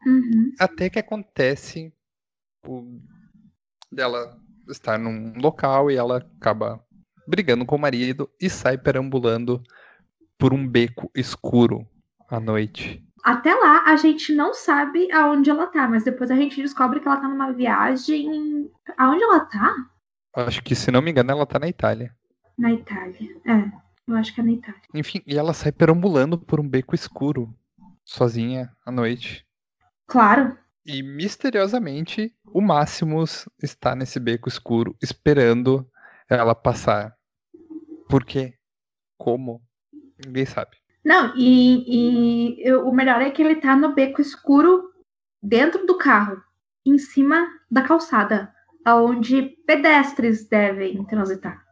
[0.05, 0.53] uhum.
[0.59, 1.91] até que acontece
[2.65, 3.01] o,
[3.91, 6.83] dela estar num local e ela acaba
[7.27, 9.62] brigando com o marido e sai perambulando
[10.38, 11.88] por um beco escuro
[12.27, 13.03] à noite.
[13.29, 17.07] Até lá, a gente não sabe aonde ela tá, mas depois a gente descobre que
[17.07, 18.71] ela tá numa viagem.
[18.97, 19.75] Aonde ela tá?
[20.35, 22.11] Acho que, se não me engano, ela tá na Itália.
[22.57, 23.71] Na Itália, é.
[24.07, 24.81] Eu acho que é na Itália.
[24.95, 27.55] Enfim, e ela sai perambulando por um beco escuro,
[28.03, 29.45] sozinha, à noite.
[30.07, 30.57] Claro.
[30.83, 35.87] E misteriosamente, o Máximos está nesse beco escuro, esperando
[36.27, 37.15] ela passar.
[38.09, 38.55] Por quê?
[39.19, 39.61] Como?
[40.25, 40.78] Ninguém sabe.
[41.03, 44.89] Não, e, e eu, o melhor é que ele tá no beco escuro
[45.41, 46.41] dentro do carro,
[46.85, 48.53] em cima da calçada,
[48.85, 51.63] onde pedestres devem transitar.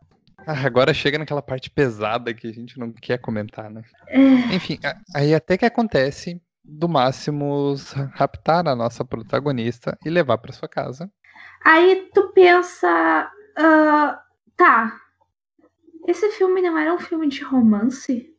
[0.45, 3.81] Ah, agora chega naquela parte pesada que a gente não quer comentar, né?
[4.07, 4.19] É...
[4.55, 4.79] Enfim,
[5.13, 11.11] aí até que acontece do Máximos raptar a nossa protagonista e levar para sua casa.
[11.65, 14.17] Aí tu pensa, uh,
[14.55, 15.01] tá,
[16.07, 18.33] esse filme não era um filme de romance?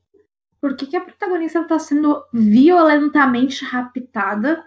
[0.60, 4.64] Por que, que a protagonista está sendo violentamente raptada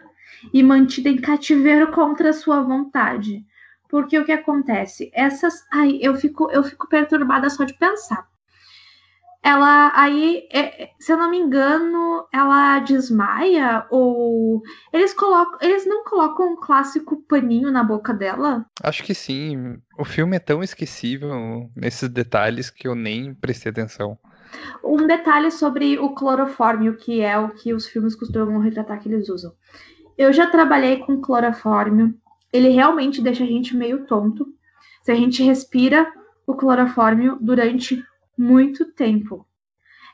[0.54, 3.46] e mantida em cativeiro contra sua vontade?
[3.90, 5.12] Porque o que acontece?
[5.14, 5.66] Essas.
[5.72, 8.26] Ai, eu fico, eu fico perturbada só de pensar.
[9.44, 14.62] Ela aí, é, se eu não me engano, ela desmaia ou
[14.94, 18.64] eles colocam, eles não colocam um clássico paninho na boca dela?
[18.84, 19.82] Acho que sim.
[19.98, 24.18] O filme é tão esquecível nesses detalhes que eu nem prestei atenção.
[24.84, 29.30] Um detalhe sobre o clorofórmio, que é o que os filmes costumam retratar que eles
[29.30, 29.54] usam.
[30.18, 32.14] Eu já trabalhei com clorofórmio.
[32.52, 34.48] Ele realmente deixa a gente meio tonto.
[35.02, 36.12] Se a gente respira
[36.46, 38.04] o clorofórmio durante
[38.38, 39.46] muito tempo.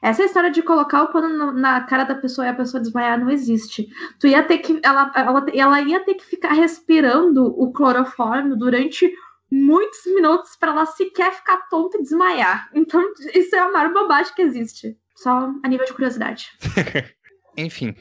[0.01, 3.29] Essa história de colocar o pano na cara da pessoa e a pessoa desmaiar não
[3.29, 3.87] existe.
[4.19, 4.79] Tu ia ter que.
[4.83, 9.11] Ela, ela, ela ia ter que ficar respirando o clorofórmio durante
[9.51, 12.69] muitos minutos para ela sequer ficar tonta e desmaiar.
[12.73, 13.01] Então,
[13.33, 14.97] isso é a maior bobagem que existe.
[15.15, 16.51] Só a nível de curiosidade.
[17.57, 17.95] Enfim,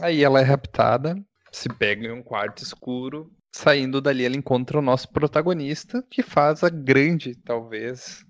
[0.00, 1.16] aí ela é raptada,
[1.50, 3.30] se pega em um quarto escuro.
[3.54, 8.24] Saindo dali, ela encontra o nosso protagonista, que faz a grande, talvez,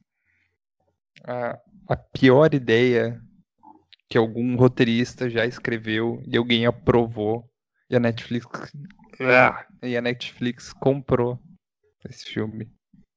[1.25, 1.57] a,
[1.89, 3.21] a pior ideia
[4.09, 7.49] que algum roteirista já escreveu e alguém aprovou.
[7.89, 8.47] E a Netflix.
[9.21, 11.39] Ah, e a Netflix comprou
[12.09, 12.71] esse filme.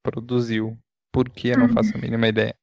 [0.03, 0.77] Produziu.
[1.11, 2.55] Por que eu não faço a mínima ideia.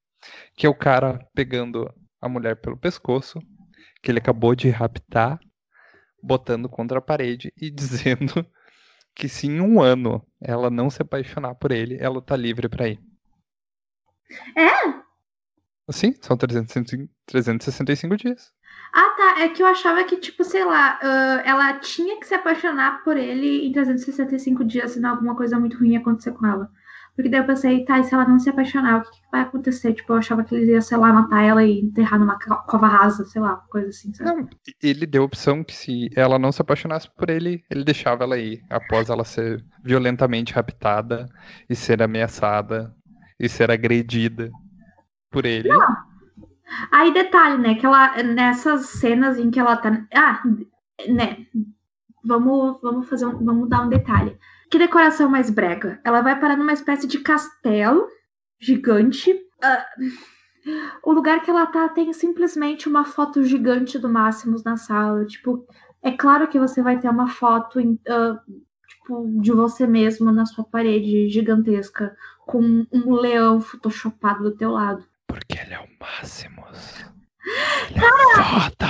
[0.54, 3.40] Que é o cara pegando a mulher pelo pescoço,
[4.02, 5.40] que ele acabou de raptar,
[6.22, 8.46] botando contra a parede e dizendo
[9.14, 12.88] que se em um ano ela não se apaixonar por ele, ela tá livre para
[12.88, 13.00] ir.
[14.56, 15.02] É?
[15.90, 18.52] Sim, são 365 dias.
[18.92, 19.42] Ah, tá.
[19.42, 23.16] É que eu achava que, tipo, sei lá, uh, ela tinha que se apaixonar por
[23.16, 26.70] ele em 365 dias, senão alguma coisa muito ruim ia acontecer com ela.
[27.14, 29.42] Porque daí eu pensei, tá, e se ela não se apaixonar, o que, que vai
[29.42, 29.92] acontecer?
[29.92, 33.24] Tipo, eu achava que ele ia, sei lá, matar ela e enterrar numa cova rasa,
[33.26, 34.30] sei lá, coisa assim, sabe?
[34.30, 34.48] Não,
[34.82, 38.38] ele deu a opção que se ela não se apaixonasse por ele, ele deixava ela
[38.38, 41.28] ir, após ela ser violentamente raptada
[41.68, 42.94] e ser ameaçada
[43.38, 44.50] e ser agredida
[45.30, 45.68] por ele.
[45.68, 46.11] Não.
[46.90, 50.04] Aí, detalhe, né, que ela, nessas cenas em que ela tá...
[50.14, 50.42] Ah,
[51.08, 51.46] né,
[52.24, 54.36] vamos, vamos fazer um, vamos dar um detalhe.
[54.70, 56.00] Que decoração mais brega?
[56.04, 58.06] Ela vai parar numa espécie de castelo
[58.60, 59.32] gigante.
[59.32, 60.70] Uh,
[61.02, 65.26] o lugar que ela tá tem simplesmente uma foto gigante do Máximos na sala.
[65.26, 65.66] Tipo,
[66.02, 68.38] é claro que você vai ter uma foto uh,
[68.88, 75.04] tipo, de você mesmo na sua parede gigantesca, com um leão photoshopado do teu lado.
[75.32, 77.06] Porque ele é o Máximos.
[77.88, 78.86] Ele é foda!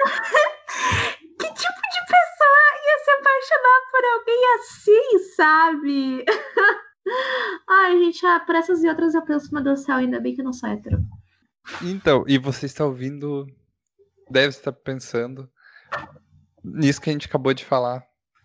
[1.38, 6.24] que tipo de pessoa ia se apaixonar por alguém assim, sabe?
[7.68, 10.34] Ai, gente, ah, por essas e outras eu penso, meu Deus do céu, ainda bem
[10.34, 10.96] que eu não sou hétero.
[11.82, 13.46] Então, e você está ouvindo,
[14.30, 15.46] deve estar pensando
[16.64, 18.02] nisso que a gente acabou de falar.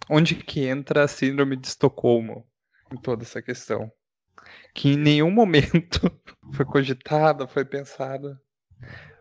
[0.10, 2.45] Onde que entra a síndrome de Estocolmo
[2.91, 3.89] em toda essa questão?
[4.73, 6.12] Que em nenhum momento
[6.53, 8.39] foi cogitada, foi pensada.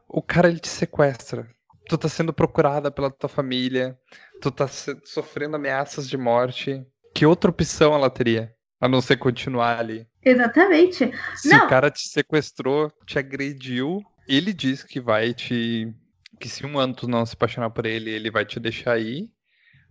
[0.09, 1.49] O cara ele te sequestra
[1.89, 3.99] tu tá sendo procurada pela tua família,
[4.41, 4.69] tu tá
[5.05, 6.85] sofrendo ameaças de morte.
[7.15, 8.53] Que outra opção ela teria?
[8.81, 10.07] A não ser continuar ali.
[10.23, 11.11] Exatamente.
[11.35, 11.65] Se não.
[11.65, 15.93] o cara te sequestrou, te agrediu, ele diz que vai te.
[16.39, 19.31] Que se um ano tu não se apaixonar por ele, ele vai te deixar aí.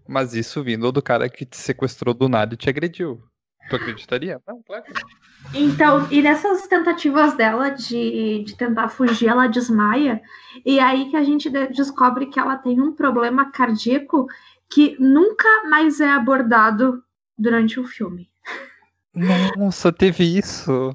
[0.07, 3.23] Mas isso vindo do cara que te sequestrou do nada e te agrediu.
[3.69, 4.41] Tu acreditaria?
[4.47, 4.83] Não, claro.
[5.53, 10.21] Então, e nessas tentativas dela de, de tentar fugir, ela desmaia.
[10.65, 14.27] E aí que a gente descobre que ela tem um problema cardíaco
[14.69, 17.03] que nunca mais é abordado
[17.37, 18.29] durante o filme.
[19.57, 20.93] Nossa, teve isso.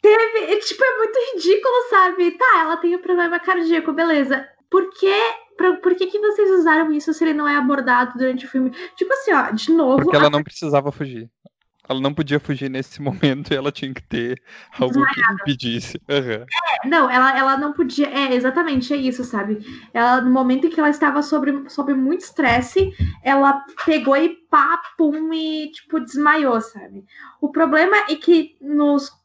[0.00, 2.30] Teve, tipo, é muito ridículo, sabe?
[2.32, 4.46] Tá, ela tem um problema cardíaco, beleza.
[4.70, 5.12] Por que
[5.58, 8.70] Pra, por que, que vocês usaram isso se ele não é abordado durante o filme?
[8.94, 10.04] Tipo assim, ó, de novo.
[10.04, 10.30] Porque ela a...
[10.30, 11.28] não precisava fugir.
[11.88, 14.42] Ela não podia fugir nesse momento e ela tinha que ter
[14.78, 16.00] algo que impedisse.
[16.08, 16.44] Uhum.
[16.44, 18.08] É, não, ela, ela não podia.
[18.08, 19.58] É, exatamente, é isso, sabe?
[19.94, 24.80] Ela, no momento em que ela estava sob, sob muito estresse, ela pegou e pá,
[24.96, 27.04] pum, e, tipo, desmaiou, sabe?
[27.40, 29.16] O problema é que nos.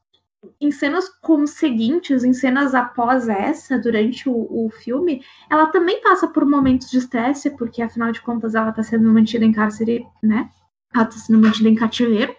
[0.60, 6.28] Em cenas como seguintes, em cenas após essa, durante o, o filme, ela também passa
[6.28, 10.50] por momentos de estresse, porque afinal de contas ela está sendo mantida em cárcere, né?
[10.94, 12.36] Ela está sendo mantida em cativeiro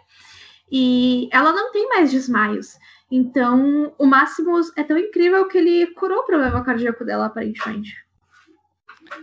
[0.70, 2.78] e ela não tem mais desmaios.
[3.10, 7.94] Então, o Máximos é tão incrível que ele curou o problema cardíaco dela, aparentemente.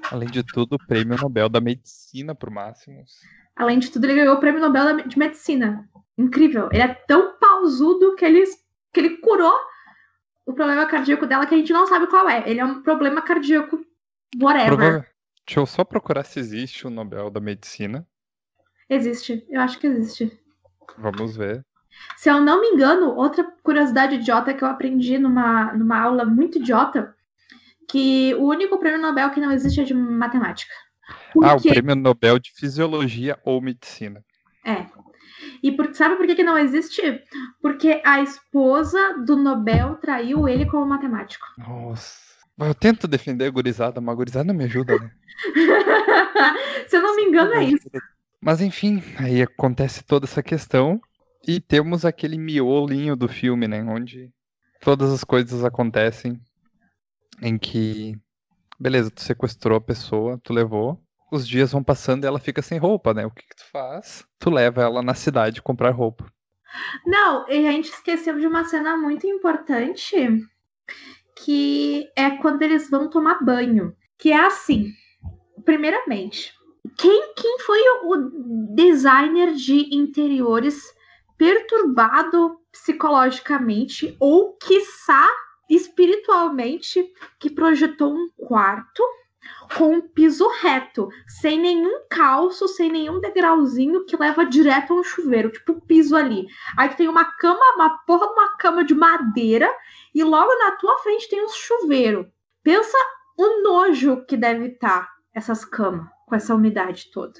[0.10, 3.19] Além de tudo, o prêmio Nobel da Medicina pro Máximos.
[3.56, 5.89] Além de tudo, ele ganhou o prêmio Nobel de Medicina.
[6.17, 6.69] Incrível.
[6.71, 8.43] Ele é tão pausudo que ele,
[8.93, 9.54] que ele curou
[10.45, 12.49] o problema cardíaco dela que a gente não sabe qual é.
[12.49, 13.84] Ele é um problema cardíaco
[14.41, 14.77] whatever.
[14.77, 15.08] Prova...
[15.45, 18.08] Deixa eu só procurar se existe o Nobel da Medicina.
[18.89, 19.45] Existe.
[19.49, 20.40] Eu acho que existe.
[20.97, 21.65] Vamos ver.
[22.17, 26.58] Se eu não me engano, outra curiosidade idiota que eu aprendi numa, numa aula muito
[26.58, 27.15] idiota,
[27.89, 30.73] que o único prêmio Nobel que não existe é de matemática.
[31.34, 31.49] Porque...
[31.49, 34.23] Ah, o prêmio Nobel de Fisiologia ou Medicina.
[34.65, 34.86] É.
[35.63, 37.21] E por, sabe por que, que não existe?
[37.62, 41.45] Porque a esposa do Nobel traiu ele como matemático.
[41.58, 42.32] Nossa.
[42.60, 45.12] Eu tento defender a gurizada, mas a gurizada não me ajuda, né?
[46.88, 47.89] Se eu não me engano, é isso.
[48.43, 50.99] Mas enfim, aí acontece toda essa questão
[51.47, 53.84] e temos aquele miolinho do filme, né?
[53.84, 54.32] Onde
[54.82, 56.41] todas as coisas acontecem
[57.41, 58.15] em que,
[58.80, 60.99] beleza, tu sequestrou a pessoa, tu levou,
[61.32, 63.25] os dias vão passando e ela fica sem roupa, né?
[63.25, 64.25] O que, que tu faz?
[64.39, 66.25] Tu leva ela na cidade comprar roupa.
[67.06, 70.15] Não, e a gente esqueceu de uma cena muito importante,
[71.38, 73.95] que é quando eles vão tomar banho.
[74.17, 74.91] Que é assim,
[75.63, 76.54] primeiramente,
[76.97, 80.93] quem, quem foi o designer de interiores
[81.37, 85.29] perturbado psicologicamente ou, quiçá,
[85.69, 89.03] espiritualmente, que projetou um quarto
[89.75, 95.03] com um piso reto, sem nenhum calço, sem nenhum degrauzinho que leva direto a um
[95.03, 96.45] chuveiro, tipo piso ali.
[96.77, 99.73] Aí tem uma cama, uma porra de uma cama de madeira,
[100.13, 102.32] e logo na tua frente tem um chuveiro.
[102.63, 102.97] Pensa
[103.38, 107.38] o nojo que deve estar tá essas camas com essa umidade toda.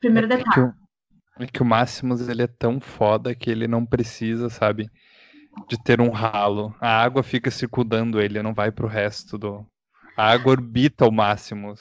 [0.00, 0.54] Primeiro é detalhe.
[0.54, 0.74] Que o,
[1.42, 4.88] é que o Máximos ele é tão foda que ele não precisa, sabe,
[5.68, 6.72] de ter um ralo.
[6.80, 9.66] A água fica circundando ele, não vai pro resto do.
[10.16, 11.80] A água orbita o Máximos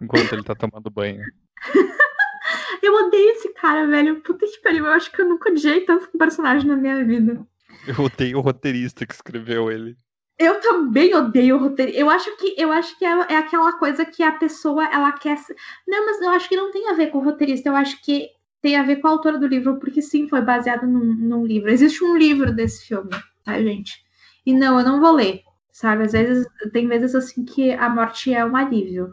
[0.00, 1.24] enquanto ele tá tomando banho.
[2.80, 4.22] Eu odeio esse cara, velho.
[4.22, 4.86] Puta que pariu.
[4.86, 7.46] Eu acho que eu nunca odiei tanto um personagem na minha vida.
[7.86, 9.96] Eu odeio o roteirista que escreveu ele.
[10.40, 11.92] Eu também odeio roteiro.
[11.92, 15.38] Eu acho que eu acho que é, é, aquela coisa que a pessoa ela quer.
[15.86, 17.68] Não, mas eu acho que não tem a ver com o roteirista.
[17.68, 18.30] Eu acho que
[18.62, 21.70] tem a ver com a autora do livro, porque sim, foi baseado num, num livro.
[21.70, 23.10] Existe um livro desse filme,
[23.44, 24.02] tá, gente?
[24.46, 25.42] E não, eu não vou ler.
[25.70, 26.04] Sabe?
[26.04, 29.12] Às vezes tem vezes assim que a morte é um alívio.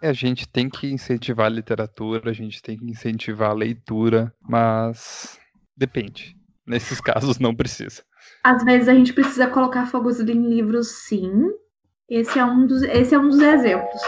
[0.00, 5.38] A gente tem que incentivar a literatura, a gente tem que incentivar a leitura, mas
[5.76, 6.34] depende.
[6.66, 8.02] Nesses casos não precisa.
[8.42, 11.50] Às vezes a gente precisa colocar fogos em livros, sim.
[12.08, 14.00] Esse é um dos, esse é um dos exemplos.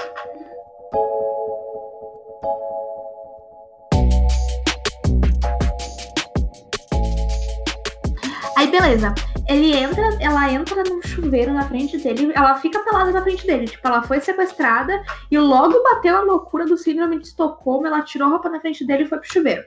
[8.56, 9.14] Aí beleza
[9.48, 13.66] ele entra, ela entra num chuveiro na frente dele, ela fica pelada na frente dele.
[13.66, 15.00] Tipo, ela foi sequestrada
[15.30, 18.84] e logo bateu a loucura do síndrome de Estocolmo, ela tirou a roupa na frente
[18.84, 19.64] dele e foi pro chuveiro.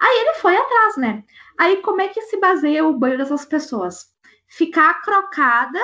[0.00, 1.22] Aí ele foi atrás, né?
[1.58, 4.06] Aí como é que se baseia o banho dessas pessoas?
[4.46, 5.80] Ficar crocada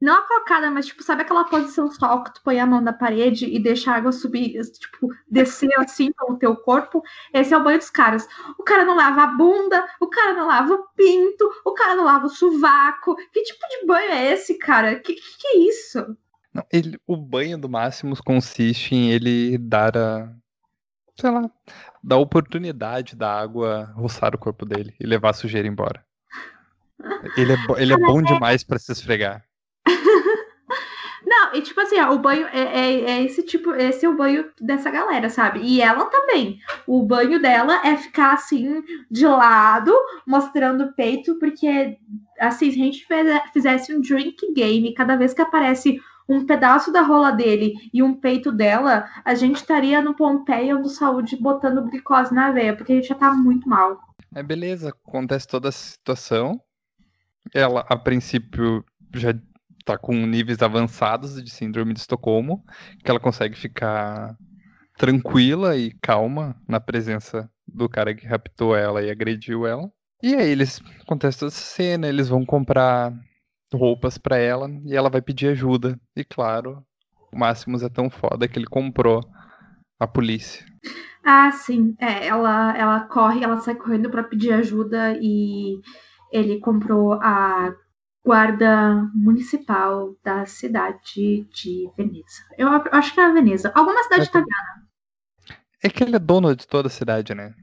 [0.00, 2.92] não a cocada, mas, tipo, sabe aquela posição só que tu põe a mão na
[2.92, 7.02] parede e deixa a água subir, tipo, descer assim pelo teu corpo?
[7.34, 8.26] Esse é o banho dos caras.
[8.58, 12.04] O cara não lava a bunda, o cara não lava o pinto, o cara não
[12.04, 13.14] lava o sovaco.
[13.30, 14.98] Que tipo de banho é esse, cara?
[14.98, 16.16] Que que, que é isso?
[16.54, 20.32] Não, ele, o banho do Máximos consiste em ele dar a.
[21.20, 21.50] sei lá.
[22.02, 26.04] dar a oportunidade da água roçar o corpo dele e levar a sujeira embora.
[27.36, 29.44] Ele é, ele é bom demais para se esfregar.
[31.24, 34.16] Não, e tipo assim, ó, o banho é, é, é, esse tipo, esse é o
[34.16, 35.60] banho dessa galera, sabe?
[35.62, 36.58] E ela também.
[36.86, 39.94] O banho dela é ficar assim, de lado,
[40.26, 41.98] mostrando o peito, porque
[42.38, 43.06] assim, se a gente
[43.52, 46.00] fizesse um drink game, cada vez que aparece
[46.30, 50.88] um pedaço da rola dele e um peito dela, a gente estaria no Pompeia do
[50.88, 53.98] Saúde botando glicose na veia, porque a gente já tá muito mal.
[54.32, 56.60] É beleza, acontece toda a situação.
[57.52, 59.34] Ela, a princípio, já
[59.84, 62.62] tá com níveis avançados de síndrome de Estocolmo,
[63.02, 64.36] que ela consegue ficar
[64.96, 69.90] tranquila e calma na presença do cara que raptou ela e agrediu ela.
[70.22, 73.12] E aí eles acontece essa cena, eles vão comprar
[73.72, 75.98] roupas para ela e ela vai pedir ajuda.
[76.16, 76.84] E claro,
[77.32, 79.20] o Máximos é tão foda que ele comprou
[79.98, 80.64] a polícia.
[81.24, 81.94] Ah, sim.
[81.98, 85.78] É, ela, ela corre, ela sai correndo para pedir ajuda e
[86.32, 87.74] ele comprou a
[88.24, 92.44] guarda municipal da cidade de Veneza.
[92.58, 93.72] Eu acho que é a Veneza.
[93.74, 94.80] Alguma cidade é italiana.
[95.82, 97.54] É que ele é dono de toda a cidade, né?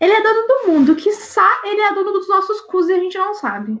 [0.00, 0.96] Ele é dono do mundo.
[0.96, 3.78] Que ele é dono dos nossos cus e a gente não sabe.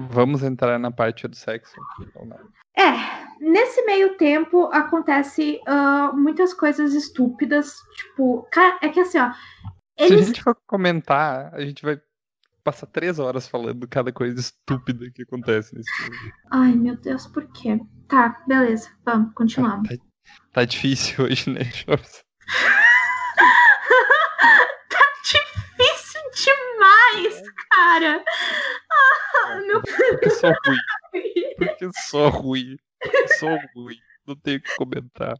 [0.00, 1.74] Vamos entrar na parte do sexo.
[2.76, 2.92] É,
[3.40, 7.74] nesse meio tempo acontece uh, muitas coisas estúpidas.
[7.96, 9.32] Tipo, cara, é que assim, ó.
[9.96, 10.10] Eles...
[10.10, 12.00] Se a gente for comentar, a gente vai
[12.62, 16.32] passar três horas falando cada coisa estúpida que acontece nesse filme.
[16.52, 17.80] Ai, meu Deus, por quê?
[18.06, 19.88] Tá, beleza, vamos, continuamos.
[19.88, 20.02] Tá, tá,
[20.52, 22.22] tá difícil hoje, né, Jobs?
[24.90, 26.20] tá difícil
[27.12, 28.24] demais, cara.
[29.44, 29.82] Ah, meu...
[29.82, 30.78] Porque sou ruim.
[31.56, 32.76] Porque sou ruim.
[33.38, 33.96] Sou ruim.
[34.26, 35.34] Não tenho o que comentar.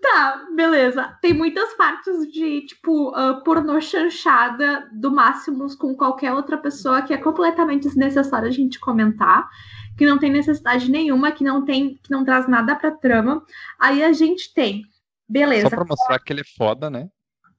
[0.00, 1.18] Tá, beleza.
[1.20, 7.12] Tem muitas partes de, tipo, uh, pornô chanchada do Máximos com qualquer outra pessoa que
[7.12, 9.48] é completamente desnecessário a gente comentar,
[9.96, 13.44] que não tem necessidade nenhuma, que não tem, que não traz nada pra trama.
[13.78, 14.82] Aí a gente tem,
[15.28, 15.68] beleza.
[15.68, 17.10] Só pra mostrar que ele é foda, né?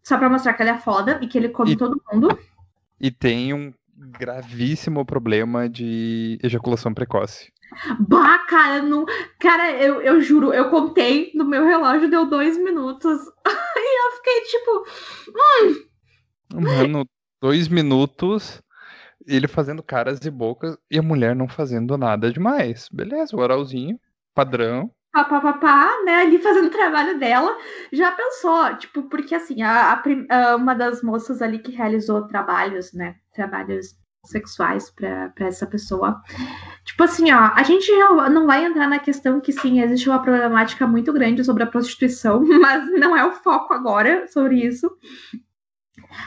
[0.04, 2.38] Só pra mostrar que ele é foda e que ele come e, todo mundo.
[3.02, 3.74] E tem um
[4.20, 7.52] gravíssimo problema de ejaculação precoce.
[7.99, 9.06] Bah, cara, não...
[9.39, 13.20] cara eu, eu juro, eu contei no meu relógio, deu dois minutos.
[13.47, 14.86] e eu fiquei tipo.
[16.54, 16.62] Hum.
[16.62, 17.06] Mano,
[17.41, 18.62] dois minutos,
[19.26, 22.88] ele fazendo caras e bocas e a mulher não fazendo nada demais.
[22.91, 23.99] Beleza, o oralzinho,
[24.36, 24.91] padrão.
[25.12, 27.57] Papapá, né, ali fazendo o trabalho dela,
[27.91, 33.16] já pensou, tipo, porque assim, a, a, uma das moças ali que realizou trabalhos, né,
[33.34, 33.95] trabalhos
[34.26, 36.22] sexuais para essa pessoa.
[36.86, 37.91] Tipo assim, ó, a gente
[38.32, 42.41] não vai entrar na questão que sim, existe uma problemática muito grande sobre a prostituição,
[42.62, 44.89] mas não é o foco agora sobre isso.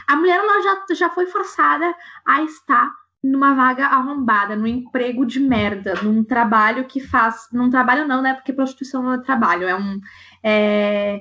[0.08, 1.94] A mulher ela já, já foi forçada
[2.26, 2.90] a estar
[3.24, 7.48] numa vaga arrombada, num emprego de merda, num trabalho que faz.
[7.50, 8.34] Num trabalho não, né?
[8.34, 9.98] Porque prostituição não é trabalho, é um.
[10.42, 11.20] É,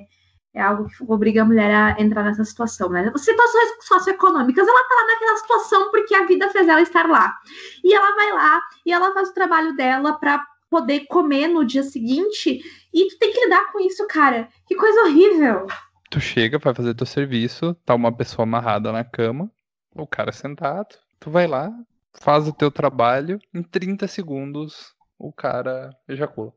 [0.52, 3.10] é algo que obriga a mulher a entrar nessa situação, né?
[3.16, 7.34] Situações socioeconômicas, ela tá lá naquela situação porque a vida fez ela estar lá.
[7.82, 11.82] E ela vai lá e ela faz o trabalho dela para poder comer no dia
[11.82, 12.60] seguinte
[12.92, 14.48] e tu tem que lidar com isso, cara.
[14.66, 15.66] Que coisa horrível.
[16.10, 19.50] Tu chega, vai fazer teu serviço, tá uma pessoa amarrada na cama,
[19.94, 21.72] o cara sentado, tu vai lá,
[22.20, 26.52] faz o teu trabalho, em 30 segundos o cara ejacula.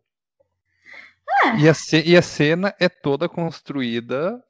[1.43, 1.57] É.
[1.57, 1.73] E, a,
[2.05, 4.41] e a cena é toda construída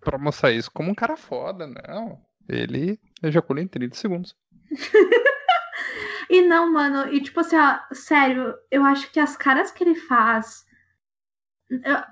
[0.00, 2.20] pra mostrar isso como um cara foda, não.
[2.48, 4.36] Ele ejacula em 30 segundos.
[6.28, 9.94] E não, mano, e tipo assim, ó, sério, eu acho que as caras que ele
[9.94, 10.64] faz.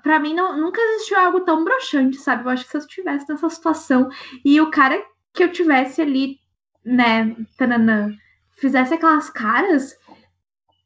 [0.01, 2.45] Pra mim, não, nunca existiu algo tão broxante, sabe?
[2.45, 4.09] Eu acho que se eu estivesse nessa situação
[4.43, 5.03] e o cara
[5.33, 6.39] que eu tivesse ali,
[6.85, 8.13] né, tananã,
[8.57, 9.97] fizesse aquelas caras,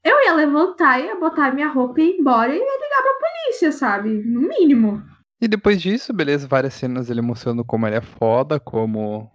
[0.04, 3.72] eu ia levantar, ia botar minha roupa e ir embora e ia ligar pra polícia,
[3.72, 4.10] sabe?
[4.10, 5.04] No mínimo.
[5.40, 9.30] E depois disso, beleza, várias cenas ele mostrando como ele é foda, como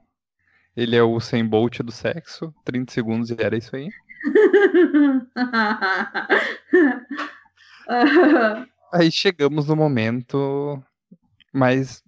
[0.76, 2.52] ele é o Usain Bolt do sexo.
[2.64, 3.88] 30 segundos e era isso aí.
[8.92, 10.82] Aí chegamos no momento
[11.52, 12.02] mais.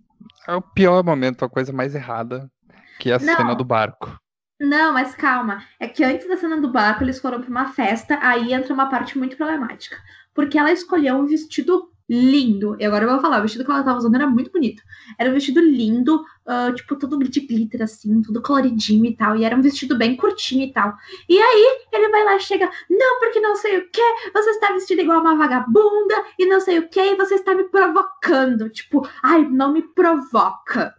[0.46, 2.50] É o pior momento, a coisa mais errada,
[2.98, 3.36] que é a Não.
[3.36, 4.18] cena do barco.
[4.61, 5.64] Não, mas calma.
[5.80, 8.88] É que antes da cena do barco, eles foram pra uma festa, aí entra uma
[8.88, 9.96] parte muito problemática.
[10.32, 12.76] Porque ela escolheu um vestido lindo.
[12.78, 14.82] E agora eu vou falar, o vestido que ela tava usando era muito bonito.
[15.18, 19.36] Era um vestido lindo, ah, tipo, todo de glitter, assim, tudo coloridinho e tal.
[19.36, 20.94] E era um vestido bem curtinho e tal.
[21.28, 24.02] E aí, ele vai lá e chega, não, porque não sei o que,
[24.32, 27.64] você está vestida igual uma vagabunda, e não sei o que, e você está me
[27.64, 28.68] provocando.
[28.70, 30.94] Tipo, ai, não me provoca.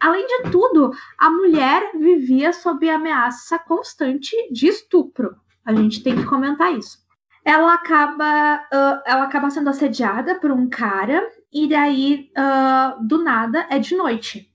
[0.00, 5.34] Além de tudo, a mulher vivia sob ameaça constante de estupro.
[5.64, 6.98] A gente tem que comentar isso.
[7.44, 8.24] Ela acaba,
[8.72, 13.96] ah, ela acaba sendo assediada por um cara, e daí, ah, do nada, é de
[13.96, 14.48] noite.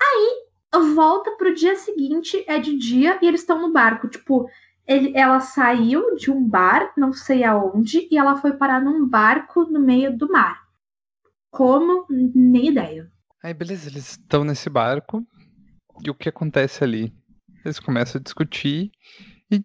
[0.00, 0.48] Aí,
[0.94, 4.08] volta pro dia seguinte, é de dia, e eles estão no barco.
[4.08, 4.48] Tipo,
[4.86, 9.64] ele- ela saiu de um bar, não sei aonde, e ela foi parar num barco
[9.64, 10.62] no meio do mar.
[11.50, 12.06] Como?
[12.08, 13.10] Nem ideia.
[13.42, 15.24] Aí, beleza, eles estão nesse barco.
[16.04, 17.14] E o que acontece ali?
[17.64, 18.90] Eles começam a discutir
[19.50, 19.64] e,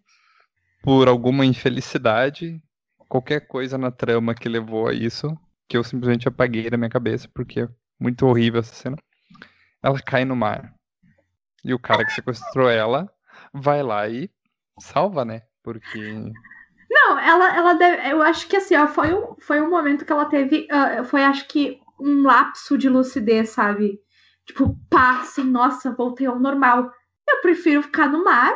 [0.83, 2.61] por alguma infelicidade,
[3.07, 5.27] qualquer coisa na trama que levou a isso,
[5.67, 7.69] que eu simplesmente apaguei da minha cabeça, porque é
[7.99, 8.97] muito horrível essa cena,
[9.81, 10.73] ela cai no mar.
[11.63, 13.11] E o cara que sequestrou ela
[13.53, 14.29] vai lá e
[14.79, 15.43] salva, né?
[15.63, 15.99] Porque
[16.89, 20.11] Não, ela, ela deve, eu acho que assim, ó, foi um, foi um momento que
[20.11, 23.99] ela teve, ah, foi acho que um lapso de lucidez, sabe?
[24.45, 26.91] Tipo, pá, assim, nossa, voltei ao normal.
[27.27, 28.53] Eu prefiro ficar no mar,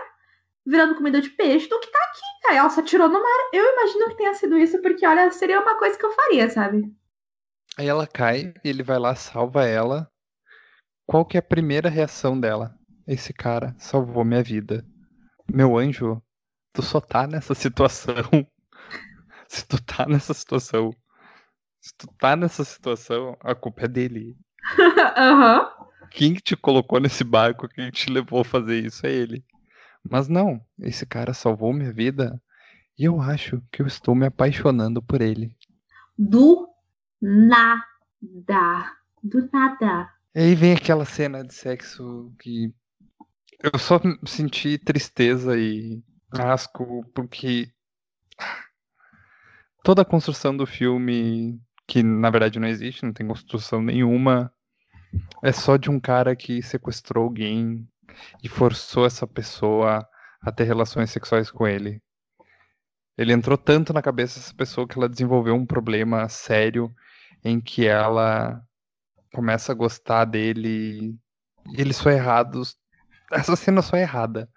[0.66, 2.50] virando comida de peixe, do que tá aqui.
[2.50, 3.50] Aí ela só tirou no mar.
[3.54, 6.84] Eu imagino que tenha sido isso, porque, olha, seria uma coisa que eu faria, sabe?
[7.78, 10.12] Aí ela cai, ele vai lá, salva ela.
[11.06, 12.76] Qual que é a primeira reação dela?
[13.08, 14.86] Esse cara salvou minha vida.
[15.50, 16.22] Meu anjo,
[16.74, 18.16] tu só tá nessa situação.
[19.48, 20.92] Se tu tá nessa situação.
[21.88, 24.38] Se tu tá nessa situação, a culpa é dele.
[25.16, 25.72] Aham.
[26.12, 29.46] Quem que te colocou nesse barco, quem te levou a fazer isso é ele.
[30.04, 32.42] Mas não, esse cara salvou minha vida
[33.00, 35.56] e eu acho que eu estou me apaixonando por ele.
[36.18, 36.68] Do
[37.22, 37.86] nada.
[39.24, 40.10] Do nada.
[40.36, 42.74] E aí vem aquela cena de sexo que
[43.64, 47.72] eu só senti tristeza e asco porque
[49.82, 54.54] toda a construção do filme, que na verdade não existe, não tem construção nenhuma,
[55.42, 57.88] é só de um cara que sequestrou alguém
[58.44, 60.08] e forçou essa pessoa
[60.42, 62.02] a ter relações sexuais com ele.
[63.18, 66.94] Ele entrou tanto na cabeça dessa pessoa que ela desenvolveu um problema sério
[67.44, 68.62] em que ela
[69.34, 71.16] começa a gostar dele
[71.74, 72.78] e eles são errados.
[73.32, 74.50] Essa cena só é errada.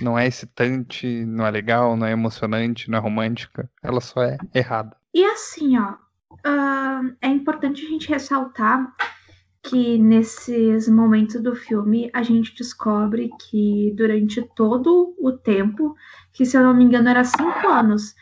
[0.00, 3.70] Não é excitante, não é legal, não é emocionante, não é romântica.
[3.82, 4.96] Ela só é errada.
[5.12, 5.94] E assim, ó,
[6.44, 8.94] ahn, é importante a gente ressaltar
[9.62, 15.94] que nesses momentos do filme a gente descobre que durante todo o tempo,
[16.32, 18.14] que se eu não me engano era cinco anos,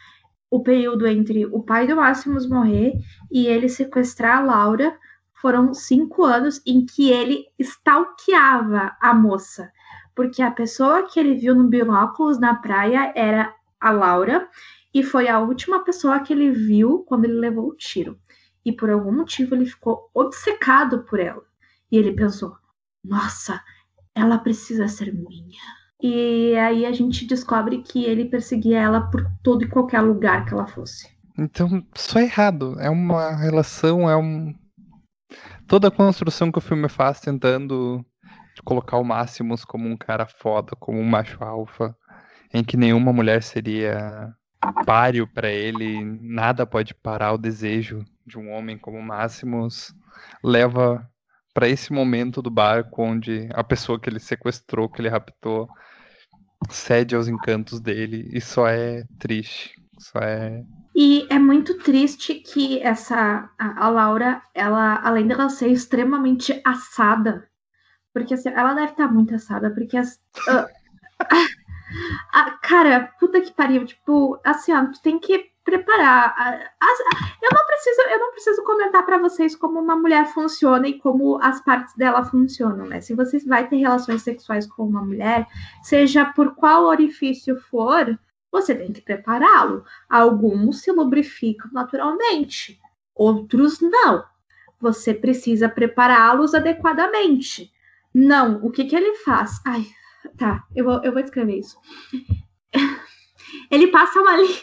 [0.49, 2.93] o período entre o pai do Máximos morrer
[3.31, 4.97] e ele sequestrar a Laura,
[5.35, 9.73] foram cinco anos em que ele stalkeava a moça.
[10.15, 14.49] Porque a pessoa que ele viu no binóculos na praia era a Laura,
[14.95, 18.18] e foi a última pessoa que ele viu quando ele levou o tiro.
[18.64, 21.43] E por algum motivo ele ficou obcecado por ela.
[21.90, 22.57] E ele pensou:
[23.05, 23.61] nossa,
[24.14, 25.61] ela precisa ser minha.
[26.01, 30.53] E aí a gente descobre que ele perseguia ela por todo e qualquer lugar que
[30.53, 31.09] ela fosse.
[31.38, 32.76] Então, só é errado.
[32.78, 34.55] É uma relação, é um.
[35.66, 38.05] Toda a construção que o filme faz tentando
[38.64, 41.97] colocar o Máximos como um cara foda, como um macho alfa,
[42.53, 44.34] em que nenhuma mulher seria
[44.85, 49.95] páreo pra ele, nada pode parar o desejo de um homem como o Máximos.
[50.43, 51.09] leva
[51.55, 55.69] para esse momento do barco onde a pessoa que ele sequestrou, que ele raptou,
[56.71, 60.63] cede aos encantos dele e só é triste, só é
[60.95, 67.49] e é muito triste que essa a, a Laura, ela além dela ser extremamente assada,
[68.13, 70.17] porque assim, ela deve estar muito assada, porque as,
[70.49, 70.69] uh,
[72.62, 76.34] cara, puta que pariu, tipo, assim, ó, tu tem que preparar.
[77.40, 81.38] Eu não preciso, eu não preciso comentar para vocês como uma mulher funciona e como
[81.43, 83.01] as partes dela funcionam, né?
[83.01, 85.47] Se você vai ter relações sexuais com uma mulher,
[85.82, 88.18] seja por qual orifício for,
[88.51, 89.84] você tem que prepará-lo.
[90.09, 92.78] Alguns se lubrificam naturalmente,
[93.14, 94.24] outros não.
[94.80, 97.72] Você precisa prepará-los adequadamente.
[98.12, 99.61] Não, o que, que ele faz?
[99.64, 99.86] Ai,
[100.37, 101.77] tá, eu vou, eu vou escrever isso.
[103.70, 104.62] Ele passa uma li...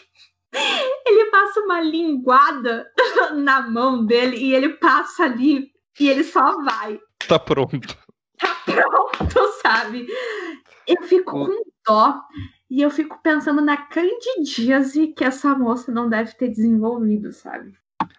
[1.06, 2.90] ele passa uma linguada
[3.36, 6.98] na mão dele e ele passa ali e ele só vai.
[7.26, 7.96] Tá pronto.
[8.38, 10.06] Tá pronto, sabe?
[10.86, 12.20] Eu fico com dó
[12.70, 17.74] e eu fico pensando na candidíase que essa moça não deve ter desenvolvido, sabe?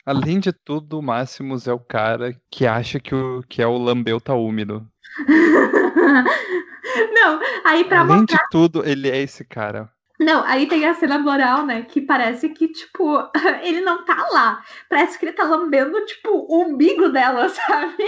[0.06, 3.78] Além de tudo, o Máximos é o cara que acha que, o, que é o
[3.78, 4.88] lambeu tá úmido.
[7.14, 8.38] não, aí pra Além mostrar...
[8.38, 9.90] de tudo, ele é esse cara.
[10.22, 11.82] Não, aí tem a cena moral, né?
[11.82, 13.18] Que parece que, tipo,
[13.64, 14.64] ele não tá lá.
[14.88, 18.06] Parece que ele tá lambendo, tipo, o umbigo dela, sabe?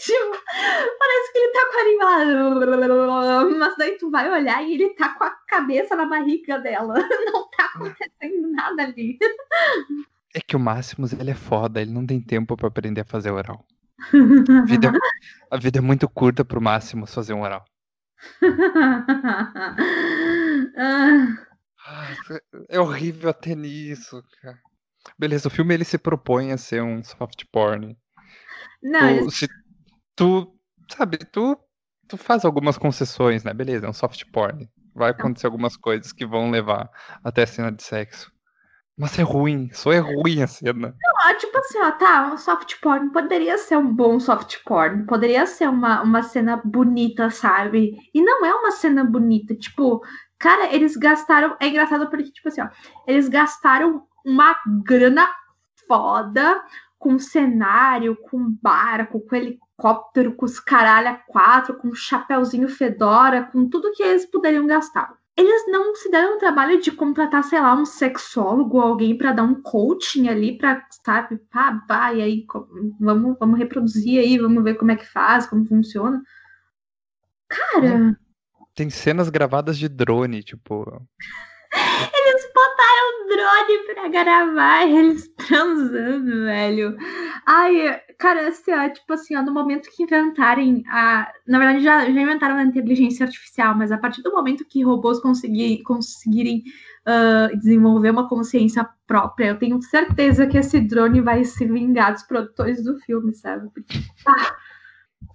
[0.00, 0.36] tipo,
[0.98, 5.10] parece que ele tá com a língua Mas daí tu vai olhar e ele tá
[5.10, 6.94] com a cabeça na barriga dela.
[7.32, 9.18] Não tá acontecendo nada ali.
[10.34, 11.80] É que o Máximos, ele é foda.
[11.80, 13.64] Ele não tem tempo para aprender a fazer oral.
[14.10, 14.12] A
[14.66, 14.92] vida, é,
[15.50, 17.64] a vida é muito curta pro Máximos fazer um oral.
[22.68, 24.58] é horrível até nisso, cara.
[25.18, 27.96] Beleza, o filme ele se propõe a ser um soft porn.
[28.82, 29.48] Não, tu, se,
[30.14, 30.56] tu
[30.88, 31.58] sabe, tu,
[32.08, 33.52] tu faz algumas concessões, né?
[33.52, 34.70] Beleza, é um soft porn.
[34.94, 36.88] Vai acontecer algumas coisas que vão levar
[37.24, 38.30] até a cena de sexo.
[38.96, 40.94] Mas é ruim, só é ruim a cena.
[41.02, 45.46] Não, tipo assim, ó, tá, um soft porn poderia ser um bom soft porn, poderia
[45.46, 47.96] ser uma, uma cena bonita, sabe?
[48.14, 50.02] E não é uma cena bonita, tipo,
[50.38, 52.68] cara, eles gastaram, é engraçado porque, tipo assim, ó,
[53.06, 55.26] eles gastaram uma grana
[55.88, 56.62] foda
[56.98, 63.68] com cenário, com barco, com helicóptero, com os caralho a quatro, com chapéuzinho fedora, com
[63.68, 67.74] tudo que eles poderiam gastar eles não se deram o trabalho de contratar, sei lá,
[67.74, 72.46] um sexólogo ou alguém para dar um coaching ali para, sabe, pá, pá, e aí
[73.00, 76.22] vamos, vamos reproduzir aí, vamos ver como é que faz, como funciona.
[77.48, 78.18] Cara.
[78.74, 80.84] Tem cenas gravadas de drone, tipo.
[81.72, 86.96] Eles botaram drone pra gravar eles transando, velho.
[87.46, 91.32] Ai, cara, assim, ó, tipo assim, ó, no momento que inventarem a.
[91.44, 95.18] Na verdade, já, já inventaram a inteligência artificial, mas a partir do momento que robôs
[95.18, 96.62] conseguir, conseguirem
[97.04, 102.22] uh, desenvolver uma consciência própria, eu tenho certeza que esse drone vai se vingar dos
[102.22, 103.68] produtores do filme, sabe?
[104.24, 104.56] Ah.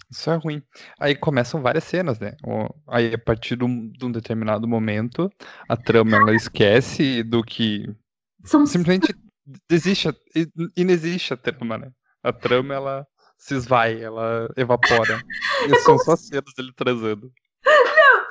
[0.09, 0.63] Isso é ruim.
[0.97, 2.37] Aí começam várias cenas, né?
[2.87, 5.29] Aí, a partir de um, de um determinado momento,
[5.67, 7.93] a trama ela esquece do que.
[8.45, 8.65] São...
[8.65, 9.13] Simplesmente
[9.69, 10.07] desiste,
[10.77, 11.91] inexiste a trama, né?
[12.27, 13.07] A trama, ela
[13.37, 15.21] se esvai, ela evapora.
[15.67, 17.31] E é são só cenas dele transando.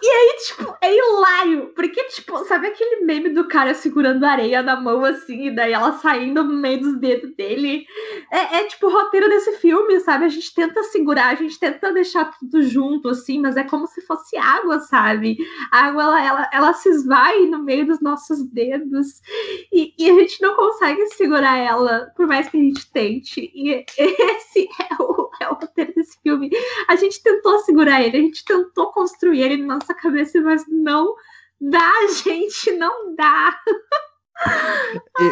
[0.06, 1.72] E aí, tipo, é hilário.
[1.74, 5.94] Porque, tipo, sabe aquele meme do cara segurando areia na mão assim, e daí ela
[5.94, 7.84] saindo no meio dos dedos dele?
[8.30, 10.24] É, é, tipo o roteiro desse filme, sabe?
[10.24, 14.00] A gente tenta segurar, a gente tenta deixar tudo junto, assim, mas é como se
[14.02, 15.38] fosse água, sabe?
[15.72, 19.20] A água, ela, ela, ela se esvai no meio dos nossos dedos
[19.72, 23.50] e, e a gente não consegue segurar ela, por mais que a gente tente.
[23.52, 26.50] E esse é o, o roteiro desse filme.
[26.88, 31.14] A gente tentou segurar ele, a gente tentou construir ele na nossa cabeça, mas não
[31.60, 31.90] dá,
[32.24, 33.58] gente, não dá.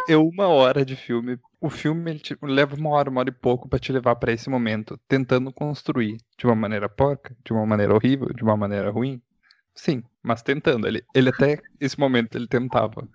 [0.09, 1.39] É uma hora de filme.
[1.61, 4.99] O filme leva uma hora, uma hora e pouco para te levar para esse momento,
[5.09, 9.21] tentando construir de uma maneira porca, de uma maneira horrível, de uma maneira ruim.
[9.75, 10.87] Sim, mas tentando.
[10.87, 13.09] Ele, ele até esse momento ele tentava.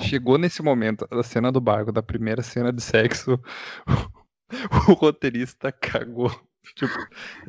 [0.00, 3.40] Chegou nesse momento, a cena do barco, da primeira cena de sexo,
[4.88, 6.30] o roteirista cagou
[6.74, 7.08] Tipo,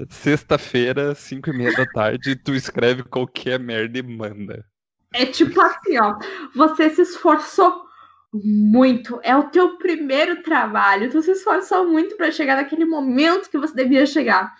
[0.09, 4.65] sexta-feira, cinco e meia da tarde, tu escreve qualquer merda e manda.
[5.13, 6.17] É tipo assim, ó.
[6.55, 7.85] Você se esforçou
[8.33, 9.19] muito.
[9.23, 11.09] É o teu primeiro trabalho.
[11.09, 14.53] Tu se esforçou muito para chegar naquele momento que você devia chegar.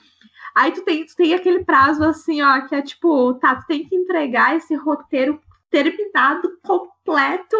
[0.55, 3.87] Aí tu tem, tu tem aquele prazo assim, ó, que é tipo, tá, tu tem
[3.87, 7.55] que entregar esse roteiro terminado, completo,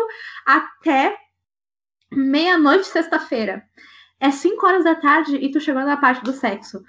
[0.46, 1.16] até
[2.12, 3.64] Meia-noite, sexta-feira.
[4.20, 6.84] É 5 horas da tarde e tu chegou na parte do sexo.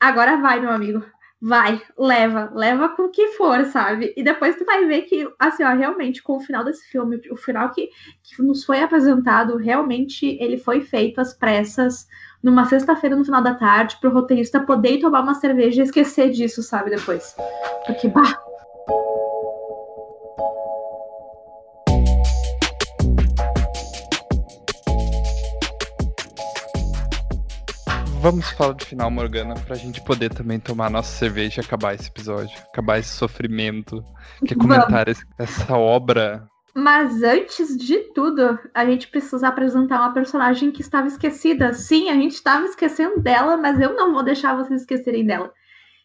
[0.00, 1.04] Agora vai, meu amigo.
[1.40, 4.12] Vai, leva, leva com o que for, sabe?
[4.16, 7.36] E depois tu vai ver que, assim, ó, realmente, com o final desse filme, o
[7.36, 7.90] final que,
[8.24, 12.08] que nos foi apresentado, realmente ele foi feito às pressas,
[12.42, 16.60] numa sexta-feira no final da tarde, pro roteirista poder tomar uma cerveja e esquecer disso,
[16.60, 16.90] sabe?
[16.90, 17.36] Depois.
[17.86, 18.36] Porque, bah,
[28.30, 32.08] Vamos falar do final, Morgana, pra gente poder também tomar nossa cerveja e acabar esse
[32.08, 32.54] episódio.
[32.70, 34.04] Acabar esse sofrimento.
[34.46, 36.46] Quer comentar esse, essa obra?
[36.74, 41.72] Mas antes de tudo, a gente precisa apresentar uma personagem que estava esquecida.
[41.72, 45.50] Sim, a gente estava esquecendo dela, mas eu não vou deixar vocês esquecerem dela.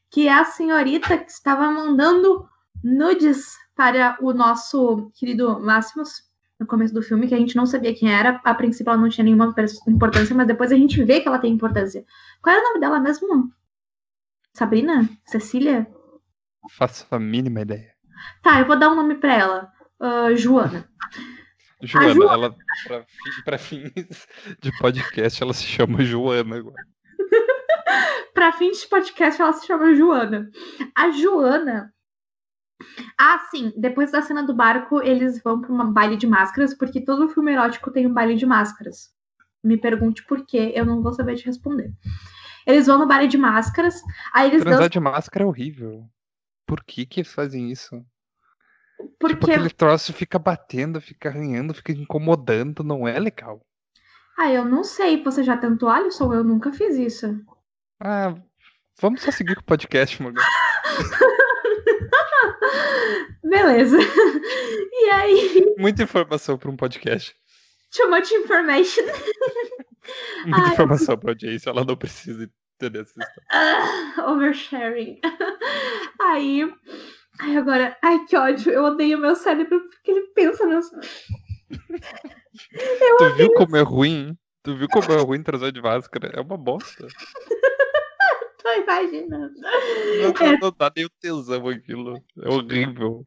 [0.09, 2.47] Que é a senhorita que estava mandando
[2.82, 6.24] nudes para o nosso querido Máximos
[6.64, 8.41] no começo do filme, que a gente não sabia quem era.
[8.43, 9.53] A princípio ela não tinha nenhuma
[9.88, 12.05] importância, mas depois a gente vê que ela tem importância.
[12.41, 13.51] Qual era o nome dela mesmo?
[14.53, 15.09] Sabrina?
[15.26, 15.88] Cecília?
[16.72, 17.91] Faço a mínima ideia.
[18.41, 19.72] Tá, eu vou dar um nome pra ela.
[19.99, 20.89] Uh, Joana.
[21.82, 22.55] Joana, Joana, ela,
[22.88, 23.05] pra,
[23.43, 23.91] pra fins
[24.61, 26.82] de podcast, ela se chama Joana agora.
[28.34, 30.49] pra fins de podcast, ela se chama Joana.
[30.95, 31.93] A Joana,
[33.19, 33.73] ah, sim.
[33.77, 37.51] Depois da cena do barco, eles vão para um baile de máscaras, porque todo filme
[37.51, 39.13] erótico tem um baile de máscaras.
[39.63, 41.91] Me pergunte por quê, eu não vou saber te responder.
[42.65, 44.01] Eles vão no baile de máscaras,
[44.34, 46.05] aí eles Transar de máscara é horrível.
[46.65, 48.03] Por que que fazem isso?
[48.97, 49.36] Tipo, porque...
[49.36, 53.61] Tipo, aquele troço fica batendo, fica arranhando, fica incomodando, não é legal.
[54.38, 55.23] Ah, eu não sei.
[55.23, 56.34] Você já tentou, Alisson?
[56.34, 57.39] Eu nunca fiz isso.
[57.99, 58.36] Ah,
[58.99, 60.41] vamos só seguir com o podcast, Morgan.
[63.44, 63.98] Beleza.
[64.91, 65.76] E aí.
[65.78, 67.36] Muita informação para um podcast.
[67.96, 69.04] Too much information.
[70.46, 74.18] Muita Ai, informação para audiência, ela não precisa entender essa história.
[74.18, 75.20] Uh, oversharing.
[76.22, 76.74] Aí.
[77.39, 77.98] Ai, agora.
[78.04, 78.72] Ai, que ódio.
[78.72, 80.91] Eu odeio meu cérebro porque ele pensa nas.
[82.72, 84.38] Eu tu viu como é ruim?
[84.64, 86.32] Tu viu como é ruim trazer de máscara?
[86.34, 87.08] É uma bosta.
[88.64, 89.53] Tô imaginando.
[89.59, 90.57] Não, é...
[90.57, 92.24] não dá nem o tesão aquilo.
[92.41, 93.26] É horrível.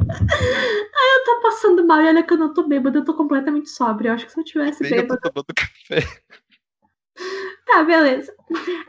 [0.00, 3.70] Ai, eu tô passando mal e olha que eu não tô bêbada, eu tô completamente
[3.70, 4.08] sóbria.
[4.08, 5.14] Eu acho que se eu tivesse bêbada.
[5.14, 6.22] Eu tô tomando café.
[7.64, 8.34] Tá, beleza.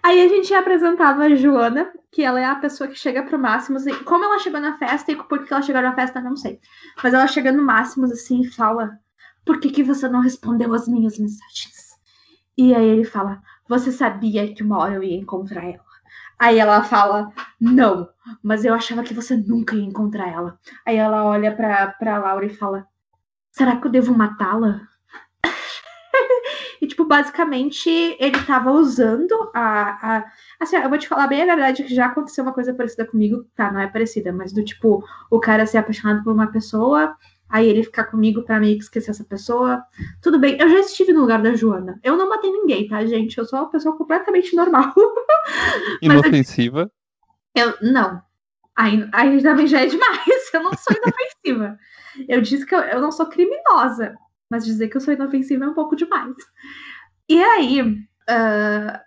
[0.01, 3.85] Aí a gente apresentava a Joana, que ela é a pessoa que chega pro Máximos.
[3.85, 6.59] E como ela chegou na festa e por que ela chegou na festa, não sei.
[7.03, 8.97] Mas ela chega no Máximos assim e fala:
[9.45, 11.93] Por que, que você não respondeu as minhas mensagens?
[12.57, 15.93] E aí ele fala: Você sabia que uma hora eu ia encontrar ela.
[16.37, 18.09] Aí ela fala: Não,
[18.41, 20.59] mas eu achava que você nunca ia encontrar ela.
[20.85, 22.87] Aí ela olha pra, pra Laura e fala:
[23.51, 24.81] Será que eu devo matá-la?
[26.81, 27.89] e, tipo, basicamente,
[28.19, 30.25] ele tava usando a, a.
[30.59, 33.45] Assim, eu vou te falar bem a verdade que já aconteceu uma coisa parecida comigo.
[33.55, 37.15] Tá, não é parecida, mas do tipo, o cara ser apaixonado por uma pessoa
[37.53, 39.83] aí ele ficar comigo para meio que esquecer essa pessoa.
[40.23, 41.99] Tudo bem, eu já estive no lugar da Joana.
[42.03, 43.37] Eu não matei ninguém, tá, gente?
[43.37, 44.91] Eu sou uma pessoa completamente normal.
[46.01, 46.91] Inofensiva?
[47.53, 48.19] Eu, não.
[48.75, 50.51] Aí, aí também já é demais.
[50.51, 51.79] Eu não sou inofensiva.
[52.27, 54.15] eu disse que eu, eu não sou criminosa,
[54.49, 56.35] mas dizer que eu sou inofensiva é um pouco demais.
[57.29, 58.99] E aí, uh,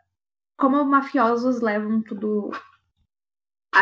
[0.57, 2.51] como mafiosos levam tudo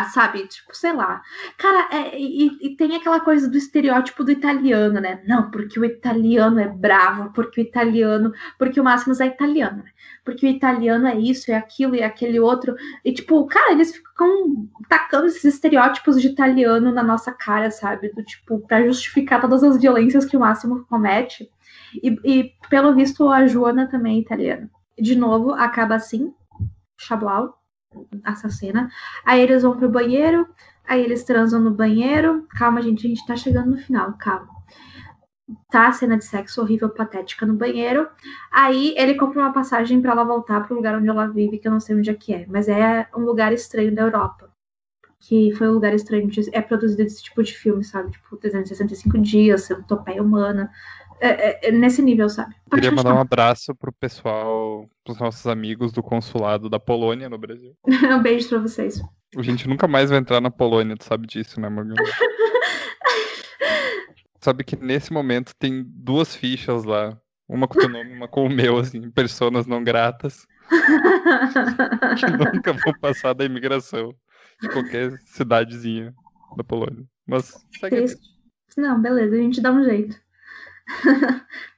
[0.04, 0.46] sabe?
[0.48, 1.22] Tipo, sei lá.
[1.56, 5.22] Cara, é, e, e, tem aquela coisa do estereótipo do italiano, né?
[5.26, 8.32] Não, porque o italiano é bravo, porque o italiano.
[8.58, 9.90] Porque o Máximos é italiano, né?
[10.24, 12.74] Porque o italiano é isso, é aquilo e é aquele outro.
[13.04, 18.10] E, tipo, cara, eles ficam tacando esses estereótipos de italiano na nossa cara, sabe?
[18.12, 21.48] Do tipo, pra justificar todas as violências que o Máximo comete.
[22.02, 24.70] E, e pelo visto, a Joana também é italiana.
[24.98, 26.32] De novo, acaba assim.
[26.96, 27.63] Chablau
[28.22, 28.90] assassina.
[29.24, 30.46] Aí eles vão pro banheiro,
[30.86, 32.46] aí eles transam no banheiro.
[32.50, 34.48] Calma, gente, a gente tá chegando no final, calma.
[35.70, 38.08] Tá cena de sexo horrível, patética no banheiro.
[38.50, 41.72] Aí ele compra uma passagem para ela voltar pro lugar onde ela vive, que eu
[41.72, 44.50] não sei onde é que é, mas é um lugar estranho da Europa.
[45.20, 48.10] Que foi um lugar estranho, de, é produzido esse tipo de filme, sabe?
[48.10, 50.70] Tipo, 365 dias, centopeia humana.
[51.20, 52.54] É, é, é, nesse nível, sabe?
[52.68, 57.38] Pode Queria mandar um abraço pro pessoal, pros nossos amigos do consulado da Polônia no
[57.38, 57.74] Brasil.
[57.86, 59.00] um beijo pra vocês.
[59.36, 61.94] A gente nunca mais vai entrar na Polônia, tu sabe disso, né, Morgan?
[64.40, 67.18] sabe que nesse momento tem duas fichas lá.
[67.48, 70.46] Uma com o teu nome, uma com o meu, assim, personas não gratas.
[72.18, 74.14] que nunca vão passar da imigração
[74.60, 76.14] de qualquer cidadezinha
[76.56, 77.04] da Polônia.
[77.26, 78.06] Mas segue
[78.76, 80.23] Não, beleza, a gente dá um jeito.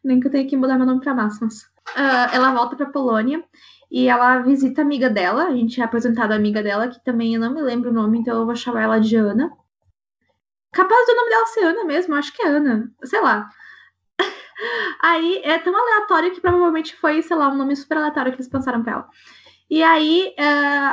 [0.02, 1.62] Nem que eu tenha que mudar meu nome pra Máximas.
[1.90, 3.42] Uh, ela volta pra Polônia
[3.90, 5.44] e ela visita a amiga dela.
[5.44, 8.18] A gente é apresentado a amiga dela, que também eu não me lembro o nome,
[8.18, 9.50] então eu vou chamar ela de Ana.
[10.72, 12.92] Capaz do nome dela ser Ana mesmo, acho que é Ana.
[13.04, 13.48] Sei lá.
[15.02, 18.48] Aí é tão aleatório que provavelmente foi, sei lá, um nome super aleatório que eles
[18.48, 19.08] pensaram pra ela.
[19.68, 20.42] E aí, uh,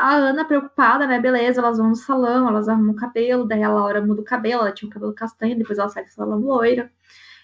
[0.02, 1.20] a Ana preocupada, né?
[1.20, 4.62] Beleza, elas vão no salão, elas arrumam o cabelo, daí a Laura muda o cabelo,
[4.62, 6.92] ela tinha o cabelo castanho, depois ela sai do salão loira.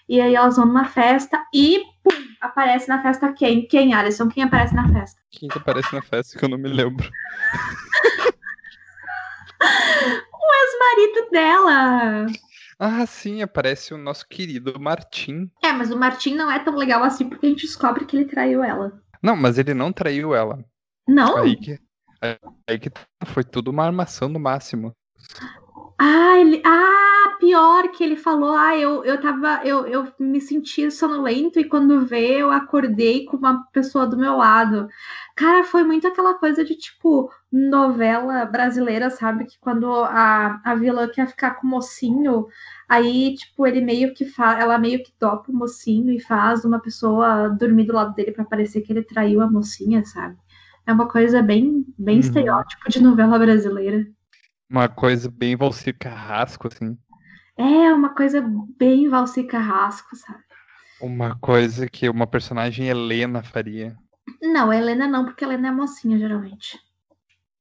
[0.08, 3.66] E aí elas vão numa festa e pum, aparece na festa quem?
[3.66, 4.28] Quem, Alisson?
[4.28, 5.20] Quem aparece na festa?
[5.30, 7.08] Quem que aparece na festa que eu não me lembro?
[10.32, 12.26] o ex-marido dela.
[12.78, 15.50] Ah, sim, aparece o nosso querido Martim.
[15.62, 18.24] É, mas o Martim não é tão legal assim porque a gente descobre que ele
[18.24, 19.00] traiu ela.
[19.22, 20.64] Não, mas ele não traiu ela.
[21.06, 21.36] Não?
[21.36, 21.78] Aí que,
[22.66, 22.90] aí que
[23.26, 24.94] foi tudo uma armação no máximo.
[25.98, 26.62] Ah, ele.
[26.64, 28.54] Ah, pior que ele falou.
[28.54, 29.62] Ah, eu, eu tava.
[29.64, 34.36] Eu, eu me senti sonolento e quando vê, eu acordei com uma pessoa do meu
[34.36, 34.88] lado.
[35.34, 39.46] Cara, foi muito aquela coisa de tipo novela brasileira, sabe?
[39.46, 42.46] Que quando a, a vilã quer ficar com o mocinho,
[42.88, 44.60] aí, tipo, ele meio que faz.
[44.62, 48.44] Ela meio que topa o mocinho e faz uma pessoa dormir do lado dele para
[48.44, 50.36] parecer que ele traiu a mocinha, sabe?
[50.86, 52.20] É uma coisa bem, bem uhum.
[52.20, 54.06] estereótipo de novela brasileira.
[54.68, 56.96] Uma coisa bem Valci Carrasco, assim.
[57.60, 58.42] É, uma coisa
[58.78, 60.42] bem Valci Carrasco, sabe?
[60.98, 63.94] Uma coisa que uma personagem Helena faria.
[64.40, 66.78] Não, Helena não, porque Helena é mocinha, geralmente.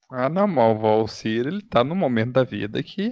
[0.10, 3.12] Ah, não, mas o Valcir, ele tá no momento da vida que.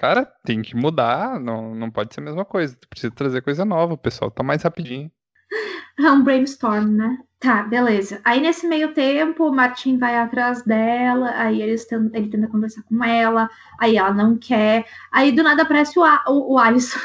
[0.00, 2.76] Cara, tem que mudar, não, não pode ser a mesma coisa.
[2.76, 5.10] Tu precisa trazer coisa nova, o pessoal tá mais rapidinho.
[6.00, 7.18] É um brainstorm, né?
[7.40, 8.20] Tá, beleza.
[8.24, 13.04] Aí nesse meio tempo, o Martin vai atrás dela, aí eles ele tenta conversar com
[13.04, 14.84] ela, aí ela não quer.
[15.12, 16.98] Aí do nada aparece o, o, o Alisson.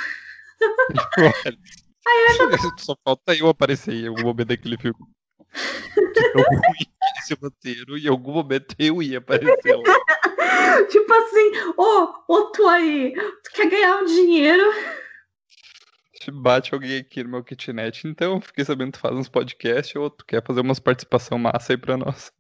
[2.08, 4.98] aí eu Só falta eu aparecer em algum momento daquele filme.
[6.36, 6.44] Eu
[7.20, 9.84] esse roteiro e em algum momento eu ia aparecer lá.
[10.90, 11.84] tipo assim, ô,
[12.28, 14.64] oh, ô tu aí, tu quer ganhar um dinheiro?
[16.32, 20.10] Bate alguém aqui no meu kitnet, então fiquei sabendo que tu faz uns podcasts ou
[20.10, 22.32] tu quer fazer umas participação massa aí pra nós.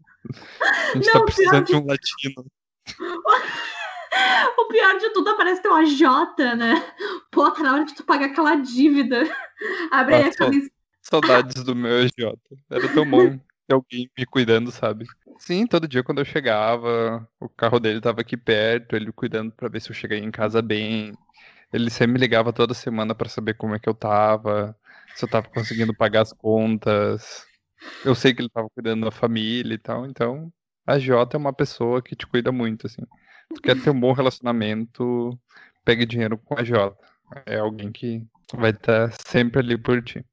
[0.65, 2.45] A gente tá Não, tá precisando de um latino.
[4.57, 6.75] O pior de tudo aparece ter uma J, né?
[7.31, 9.23] Pô, tá na hora de tu pagar aquela dívida.
[9.91, 10.69] Abre aí a camisa.
[11.01, 12.37] Saudades do meu J.
[12.69, 15.05] Era tão bom ter alguém me cuidando, sabe?
[15.39, 19.67] Sim, todo dia quando eu chegava, o carro dele tava aqui perto, ele cuidando para
[19.67, 21.13] ver se eu cheguei em casa bem,
[21.73, 24.77] ele sempre me ligava toda semana para saber como é que eu tava,
[25.15, 27.45] se eu tava conseguindo pagar as contas.
[28.05, 30.53] Eu sei que ele tava cuidando da família e tal, então
[30.85, 33.01] a Jota é uma pessoa que te cuida muito, assim.
[33.53, 35.37] Tu quer ter um bom relacionamento,
[35.83, 37.03] pegue dinheiro com a Jota.
[37.45, 40.23] É alguém que vai estar sempre ali por ti.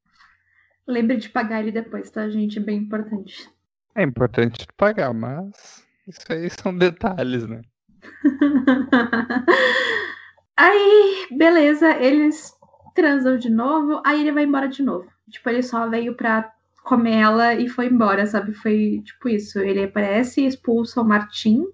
[0.86, 2.58] Lembre de pagar ele depois, tá, gente?
[2.58, 3.48] É bem importante.
[3.94, 7.62] É importante pagar, mas isso aí são detalhes, né?
[10.62, 12.52] Aí, beleza, eles
[12.94, 15.08] transam de novo, aí ele vai embora de novo.
[15.30, 16.52] Tipo, ele só veio pra
[16.84, 18.52] comer ela e foi embora, sabe?
[18.52, 19.58] Foi tipo isso.
[19.58, 21.64] Ele aparece, expulsa o Martim,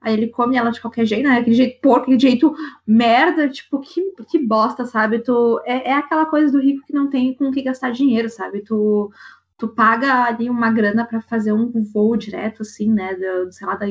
[0.00, 1.38] aí ele come ela de qualquer jeito, né?
[1.38, 2.54] Aquele jeito porco, aquele jeito
[2.86, 4.00] merda, tipo, que,
[4.30, 5.18] que bosta, sabe?
[5.18, 8.30] Tu, é, é aquela coisa do rico que não tem com o que gastar dinheiro,
[8.30, 8.62] sabe?
[8.62, 9.12] Tu,
[9.58, 13.14] tu paga ali uma grana para fazer um voo direto, assim, né?
[13.16, 13.86] Do, sei lá, da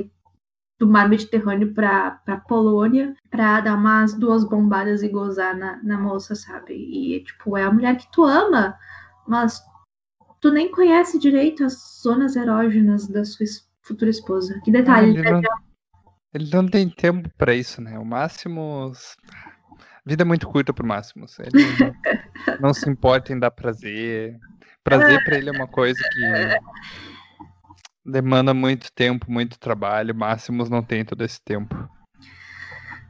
[0.84, 6.36] do mar Mediterrâneo para Polônia para dar umas duas bombadas e gozar na, na moça,
[6.36, 6.74] sabe?
[6.74, 8.78] E, tipo, é a mulher que tu ama,
[9.26, 9.62] mas
[10.42, 13.46] tu nem conhece direito as zonas erógenas da sua
[13.82, 14.60] futura esposa.
[14.66, 15.42] Que detalhe, ele, não,
[16.34, 17.98] ele não tem tempo para isso, né?
[17.98, 18.92] O Máximo.
[19.74, 21.26] A vida é muito curta pro Máximo.
[21.40, 24.38] Ele não, não se importa em dar prazer.
[24.84, 27.13] Prazer para ele é uma coisa que
[28.06, 30.14] Demanda muito tempo, muito trabalho.
[30.14, 31.90] Máximos não tem todo esse tempo.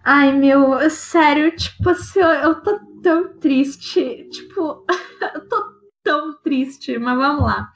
[0.03, 4.27] Ai, meu, sério, tipo assim, eu, tô tão triste.
[4.29, 4.85] Tipo,
[5.33, 5.73] eu tô
[6.03, 7.71] tão triste, mas vamos lá.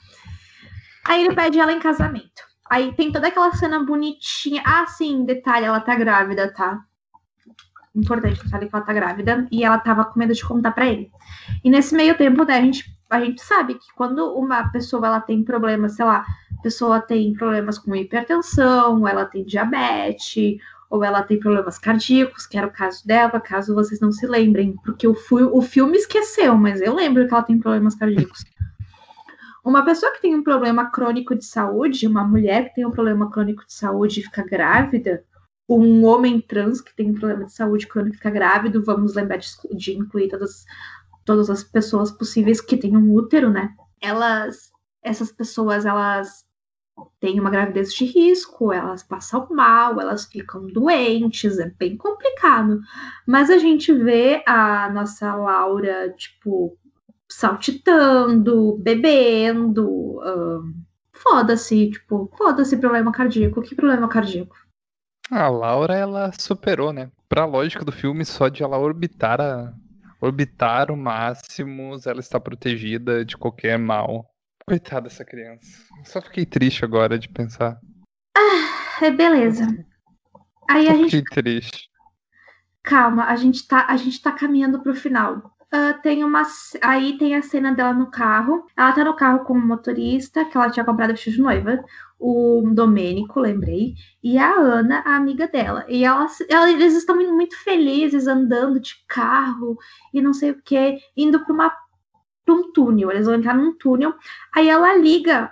[1.06, 2.44] Aí ele pede ela em casamento.
[2.70, 4.62] Aí tem toda aquela cena bonitinha.
[4.66, 6.80] Ah, sim, detalhe, ela tá grávida, tá?
[7.98, 9.48] Importante que ela tá grávida.
[9.52, 11.12] E ela tava com medo de contar pra ele.
[11.64, 15.20] E nesse meio tempo, né, a gente, a gente sabe que quando uma pessoa ela
[15.20, 16.24] tem problema, sei lá,
[16.58, 20.58] a pessoa tem problemas com hipertensão, ela tem diabetes,
[20.90, 24.76] ou ela tem problemas cardíacos, que era o caso dela, caso vocês não se lembrem,
[24.86, 25.16] porque o,
[25.52, 28.46] o filme esqueceu, mas eu lembro que ela tem problemas cardíacos.
[29.66, 33.30] Uma pessoa que tem um problema crônico de saúde, uma mulher que tem um problema
[33.30, 35.26] crônico de saúde e fica grávida,
[35.68, 39.50] um homem trans que tem um problema de saúde e fica grávido, vamos lembrar de,
[39.76, 40.66] de incluir todas
[41.28, 43.76] todas as pessoas possíveis que têm um útero, né?
[44.02, 44.72] Elas,
[45.04, 46.48] essas pessoas, elas
[47.20, 52.80] têm uma gravidez de risco, elas passam mal, elas ficam doentes, é bem complicado.
[53.28, 56.78] Mas a gente vê a nossa Laura, tipo,
[57.30, 60.22] saltitando, bebendo,
[61.12, 64.56] foda-se, tipo, foda-se problema cardíaco, que problema cardíaco?
[65.30, 67.12] A Laura, ela superou, né?
[67.28, 69.74] Pra lógica do filme, só de ela orbitar a,
[70.22, 74.26] orbitar o máximo, ela está protegida de qualquer mal.
[74.66, 75.84] Coitada dessa criança.
[76.04, 77.80] Só fiquei triste agora de pensar.
[78.36, 79.66] Ah, é beleza.
[80.70, 81.18] Aí Só a gente.
[81.18, 81.90] fiquei triste.
[82.84, 85.57] Calma, a gente tá, a gente tá caminhando pro final.
[85.78, 86.44] Uh, tem uma.
[86.82, 88.66] Aí tem a cena dela no carro.
[88.76, 91.84] Ela tá no carro com o motorista, que ela tinha comprado vestido de noiva.
[92.20, 93.94] O Domênico, lembrei.
[94.24, 95.86] E a Ana, a amiga dela.
[95.88, 99.78] E elas, eles estão muito felizes andando de carro
[100.14, 101.70] e não sei o que, indo pra, uma,
[102.46, 103.12] pra um túnel.
[103.12, 104.14] Eles vão entrar num túnel.
[104.56, 105.52] Aí ela liga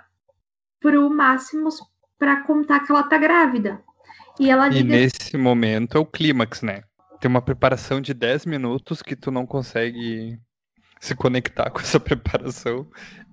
[0.80, 1.78] pro Máximos
[2.18, 3.80] pra contar que ela tá grávida.
[4.40, 4.88] E ela E liga.
[4.96, 6.82] nesse momento é o clímax, né?
[7.20, 10.38] Tem uma preparação de 10 minutos que tu não consegue
[11.00, 12.86] se conectar com essa preparação.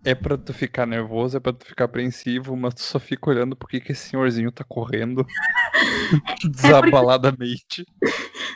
[0.06, 3.56] É pra tu ficar nervoso, é pra tu ficar apreensivo, mas tu só fica olhando
[3.56, 5.26] por que esse senhorzinho tá correndo
[6.52, 7.86] desabaladamente.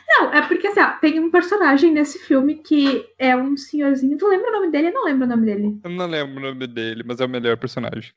[0.06, 4.18] Não, é porque assim, ó, tem um personagem nesse filme que é um senhorzinho.
[4.18, 4.88] Tu lembra o nome dele?
[4.88, 5.80] Eu não lembro o nome dele.
[5.82, 8.12] Eu não lembro o nome dele, mas é o melhor personagem.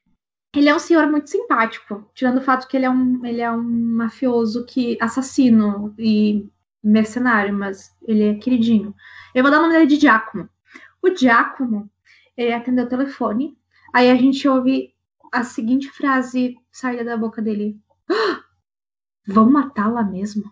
[0.53, 3.49] Ele é um senhor muito simpático, tirando o fato que ele é um, ele é
[3.49, 6.49] um mafioso que assassino e
[6.83, 8.93] mercenário, mas ele é queridinho.
[9.33, 10.49] Eu vou dar o nome dele de Giacomo.
[11.01, 11.89] O Giacomo,
[12.35, 13.57] ele atendeu o telefone,
[13.93, 14.93] aí a gente ouve
[15.31, 17.79] a seguinte frase sair da boca dele:
[18.09, 18.41] "Ah,
[19.27, 20.51] Vão matá-la mesmo?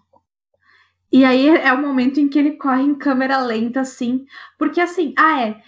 [1.11, 4.25] E aí é o momento em que ele corre em câmera lenta, assim,
[4.59, 5.63] porque assim, ah, é,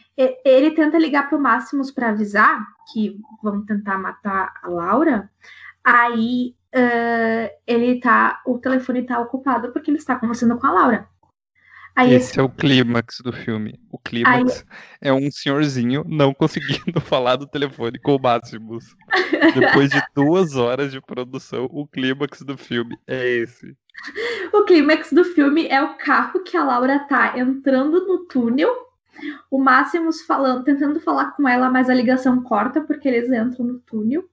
[0.46, 5.32] ele tenta ligar pro Máximos para avisar que vão tentar matar a Laura,
[5.84, 11.08] aí eh, ele tá, o telefone tá ocupado porque ele está conversando com a Laura.
[11.96, 13.78] Aí Esse é o clímax do filme.
[13.92, 14.66] O clímax
[15.02, 18.96] é um senhorzinho não conseguindo falar do telefone com o Máximos.
[19.54, 23.76] Depois de duas horas de produção, o clímax do filme é esse.
[24.54, 28.74] O clímax do filme é o carro que a Laura tá entrando no túnel,
[29.50, 33.80] o Máximos falando, tentando falar com ela, mas a ligação corta porque eles entram no
[33.80, 34.24] túnel.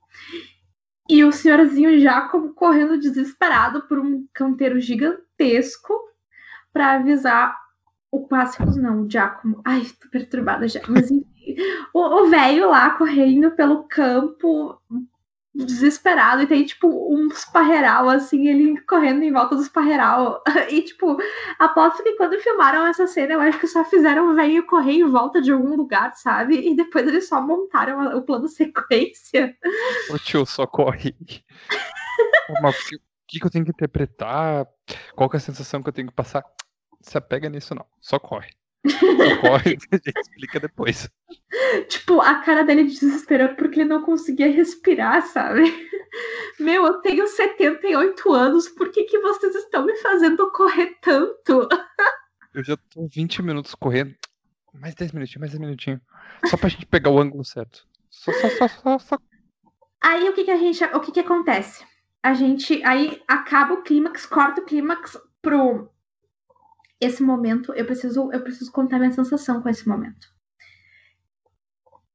[1.08, 5.94] E o senhorzinho Jacob correndo desesperado por um canteiro gigantesco
[6.72, 7.56] para avisar
[8.10, 9.62] o Clássicos, não, o Giacomo.
[9.64, 10.80] Ai, tô perturbada já.
[10.88, 11.56] Mas enfim,
[11.94, 14.80] o velho lá correndo pelo campo,
[15.64, 20.42] desesperado, e tem, tipo, uns parreiral, assim, ele correndo em volta dos parreiral.
[20.68, 21.16] E, tipo,
[21.58, 25.10] aposto que quando filmaram essa cena, eu acho que só fizeram o velho correr em
[25.10, 26.68] volta de algum lugar, sabe?
[26.68, 29.56] E depois eles só montaram o plano sequência.
[30.10, 31.16] O tio só corre.
[32.62, 34.66] Mas o que que eu tenho que interpretar?
[35.14, 36.44] Qual que é a sensação que eu tenho que passar?
[37.00, 37.86] Se apega nisso, não.
[38.00, 38.50] Só corre.
[38.86, 41.08] Só corre que a gente explica depois.
[41.88, 45.62] Tipo, a cara dele de desespero porque ele não conseguia respirar, sabe?
[46.58, 51.68] Meu, eu tenho 78 anos, por que, que vocês estão me fazendo correr tanto?
[52.54, 54.14] Eu já tô 20 minutos correndo.
[54.72, 56.00] Mais 10 minutinhos, mais 10 minutinhos.
[56.46, 57.86] Só pra gente pegar o ângulo certo.
[58.10, 59.18] Só, só, só, só, só.
[60.00, 61.84] Aí o que que a gente, o que que acontece?
[62.22, 65.90] A gente, aí acaba o clímax, corta o clímax pro
[67.00, 70.28] esse momento, eu preciso, eu preciso contar minha sensação com esse momento.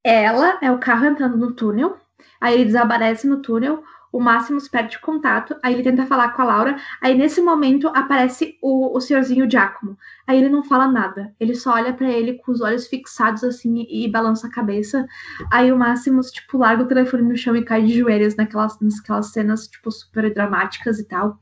[0.04, 1.98] Ela é o carro entrando no túnel,
[2.42, 6.46] aí ele desaparece no túnel, o Máximos perde contato, aí ele tenta falar com a
[6.46, 9.98] Laura, aí nesse momento aparece o, o senhorzinho Giacomo.
[10.28, 13.88] Aí ele não fala nada, ele só olha pra ele com os olhos fixados assim
[13.90, 15.08] e, e balança a cabeça.
[15.52, 19.32] Aí o Máximos, tipo, larga o telefone no chão e cai de joelhos naquelas, naquelas
[19.32, 21.40] cenas, tipo, super dramáticas e tal.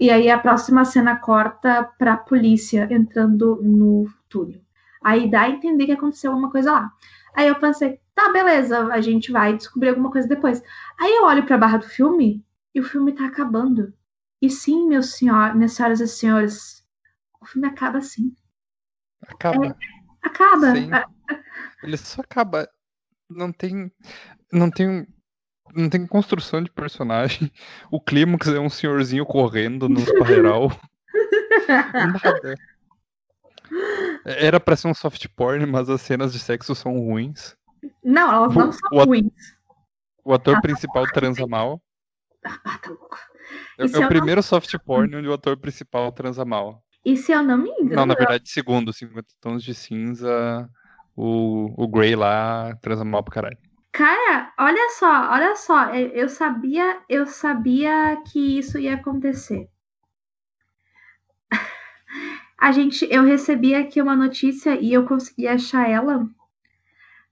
[0.00, 4.60] E aí a próxima cena corta pra polícia entrando no túnel.
[5.02, 6.92] Aí dá a entender que aconteceu alguma coisa lá.
[7.34, 10.62] Aí eu pensei, tá, beleza, a gente vai descobrir alguma coisa depois.
[11.00, 12.44] Aí eu olho pra barra do filme
[12.74, 13.92] e o filme tá acabando.
[14.40, 16.84] E sim, meus senhor, minhas senhoras e senhores,
[17.40, 18.34] o filme acaba assim.
[19.26, 19.76] Acaba.
[20.22, 20.72] Acaba.
[20.72, 20.90] Sim.
[21.82, 22.68] Ele só acaba.
[23.28, 23.92] Não tem.
[24.52, 25.06] Não tem.
[25.74, 27.50] Não tem construção de personagem.
[27.90, 30.70] O clímax é um senhorzinho correndo nos parreiral.
[31.68, 32.54] Nada.
[34.24, 37.56] Era pra ser um soft porn, mas as cenas de sexo são ruins.
[38.02, 39.32] Não, elas não são O- ruins.
[40.24, 41.80] O ator principal transa mal.
[42.44, 43.18] Ah, tá louco.
[43.78, 46.82] É, é o não- primeiro soft porn onde o ator principal transa mal.
[47.04, 50.68] E se eu não me engano, Não, na verdade, segundo, 50 tons de cinza.
[51.16, 53.58] o, o Grey lá transa mal pro caralho.
[53.98, 59.68] Cara, olha só, olha só, eu sabia, eu sabia que isso ia acontecer.
[62.56, 66.28] A gente, eu recebi aqui uma notícia e eu consegui achar ela.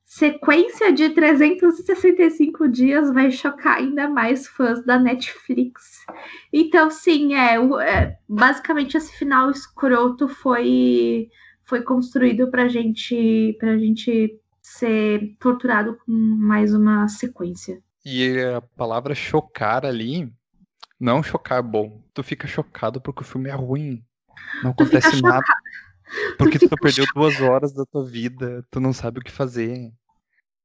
[0.05, 6.05] Sequência de 365 dias vai chocar ainda mais fãs da Netflix.
[6.53, 11.29] Então, sim, é, é basicamente esse final escroto foi
[11.63, 14.41] foi construído pra gente pra gente
[14.79, 17.83] ser torturado com mais uma sequência.
[18.05, 20.33] E a palavra chocar ali,
[20.99, 22.03] não chocar bom.
[22.15, 24.05] Tu fica chocado porque o filme é ruim.
[24.63, 25.45] Não acontece nada.
[26.39, 27.21] Porque tu, tu perdeu chocado.
[27.21, 29.93] duas horas da tua vida, tu não sabe o que fazer.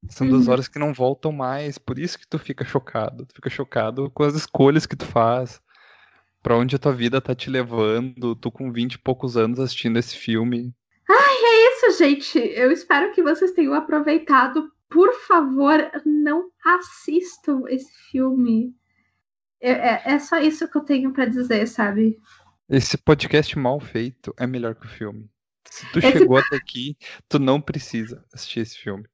[0.08, 0.54] São duas uhum.
[0.54, 3.26] horas que não voltam mais, por isso que tu fica chocado.
[3.26, 5.60] Tu fica chocado com as escolhas que tu faz.
[6.44, 9.98] Pra onde a tua vida tá te levando, tu com 20 e poucos anos assistindo
[9.98, 10.76] esse filme.
[11.82, 12.38] Isso, gente.
[12.38, 14.72] Eu espero que vocês tenham aproveitado.
[14.88, 18.76] Por favor, não assistam esse filme.
[19.60, 22.20] É, é, é só isso que eu tenho para dizer, sabe?
[22.70, 25.28] Esse podcast mal feito é melhor que o filme.
[25.66, 26.12] Se tu esse...
[26.12, 26.96] chegou até aqui,
[27.28, 29.06] tu não precisa assistir esse filme.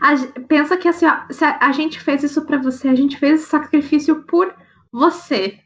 [0.00, 3.18] A, pensa que assim, ó, se a, a gente fez isso para você, a gente
[3.18, 4.54] fez esse sacrifício por
[4.90, 5.60] você.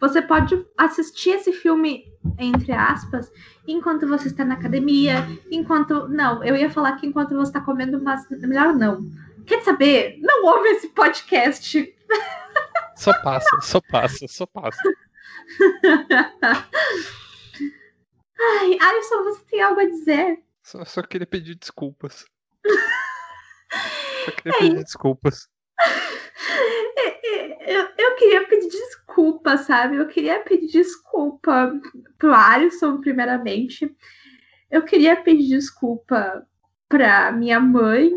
[0.00, 2.04] Você pode assistir esse filme,
[2.38, 3.30] entre aspas,
[3.66, 6.08] enquanto você está na academia, enquanto.
[6.08, 9.10] Não, eu ia falar que enquanto você está comendo, mas melhor não.
[9.46, 10.18] Quer saber?
[10.20, 11.94] Não ouve esse podcast.
[12.96, 14.78] Só passa, só passa, só passa.
[18.38, 20.38] Ai, Alisson, você tem algo a dizer?
[20.62, 22.26] Só, só queria pedir desculpas.
[24.24, 25.48] só queria pedir desculpas.
[27.66, 29.96] Eu, eu queria pedir desculpa, sabe?
[29.96, 31.72] Eu queria pedir desculpa
[32.18, 33.94] pro Alisson, primeiramente.
[34.70, 36.46] Eu queria pedir desculpa
[36.88, 38.10] pra minha mãe.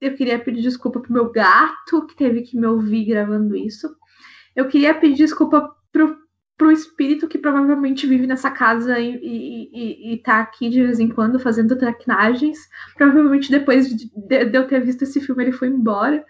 [0.00, 3.88] Eu queria pedir desculpa pro meu gato, que teve que me ouvir gravando isso.
[4.54, 6.18] Eu queria pedir desculpa pro,
[6.56, 10.98] pro espírito que provavelmente vive nessa casa e, e, e, e tá aqui de vez
[10.98, 12.58] em quando fazendo traquinagens.
[12.96, 16.24] Provavelmente depois de, de eu ter visto esse filme, ele foi embora.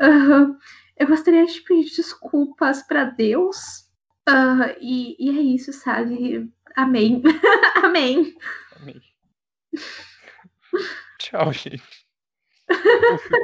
[0.00, 0.56] Uh,
[0.96, 3.88] eu gostaria de pedir desculpas para Deus.
[4.28, 6.50] Uh, e, e, é isso, sabe?
[6.76, 7.22] Amém.
[7.82, 8.34] Amém.
[8.80, 9.00] Amém.
[11.18, 11.82] Tchau, gente.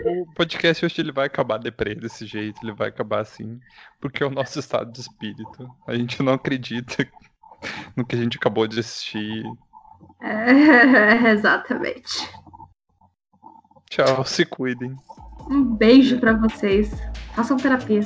[0.05, 3.59] O, podcast hoje ele vai acabar deprê desse jeito, ele vai acabar assim,
[4.01, 5.69] porque é o nosso estado de espírito.
[5.87, 7.09] A gente não acredita
[7.97, 9.43] no que a gente acabou de assistir.
[10.23, 12.29] É, exatamente.
[13.97, 14.95] Tchau, se cuidem.
[15.49, 16.91] Um beijo para vocês.
[17.35, 18.03] Façam terapia.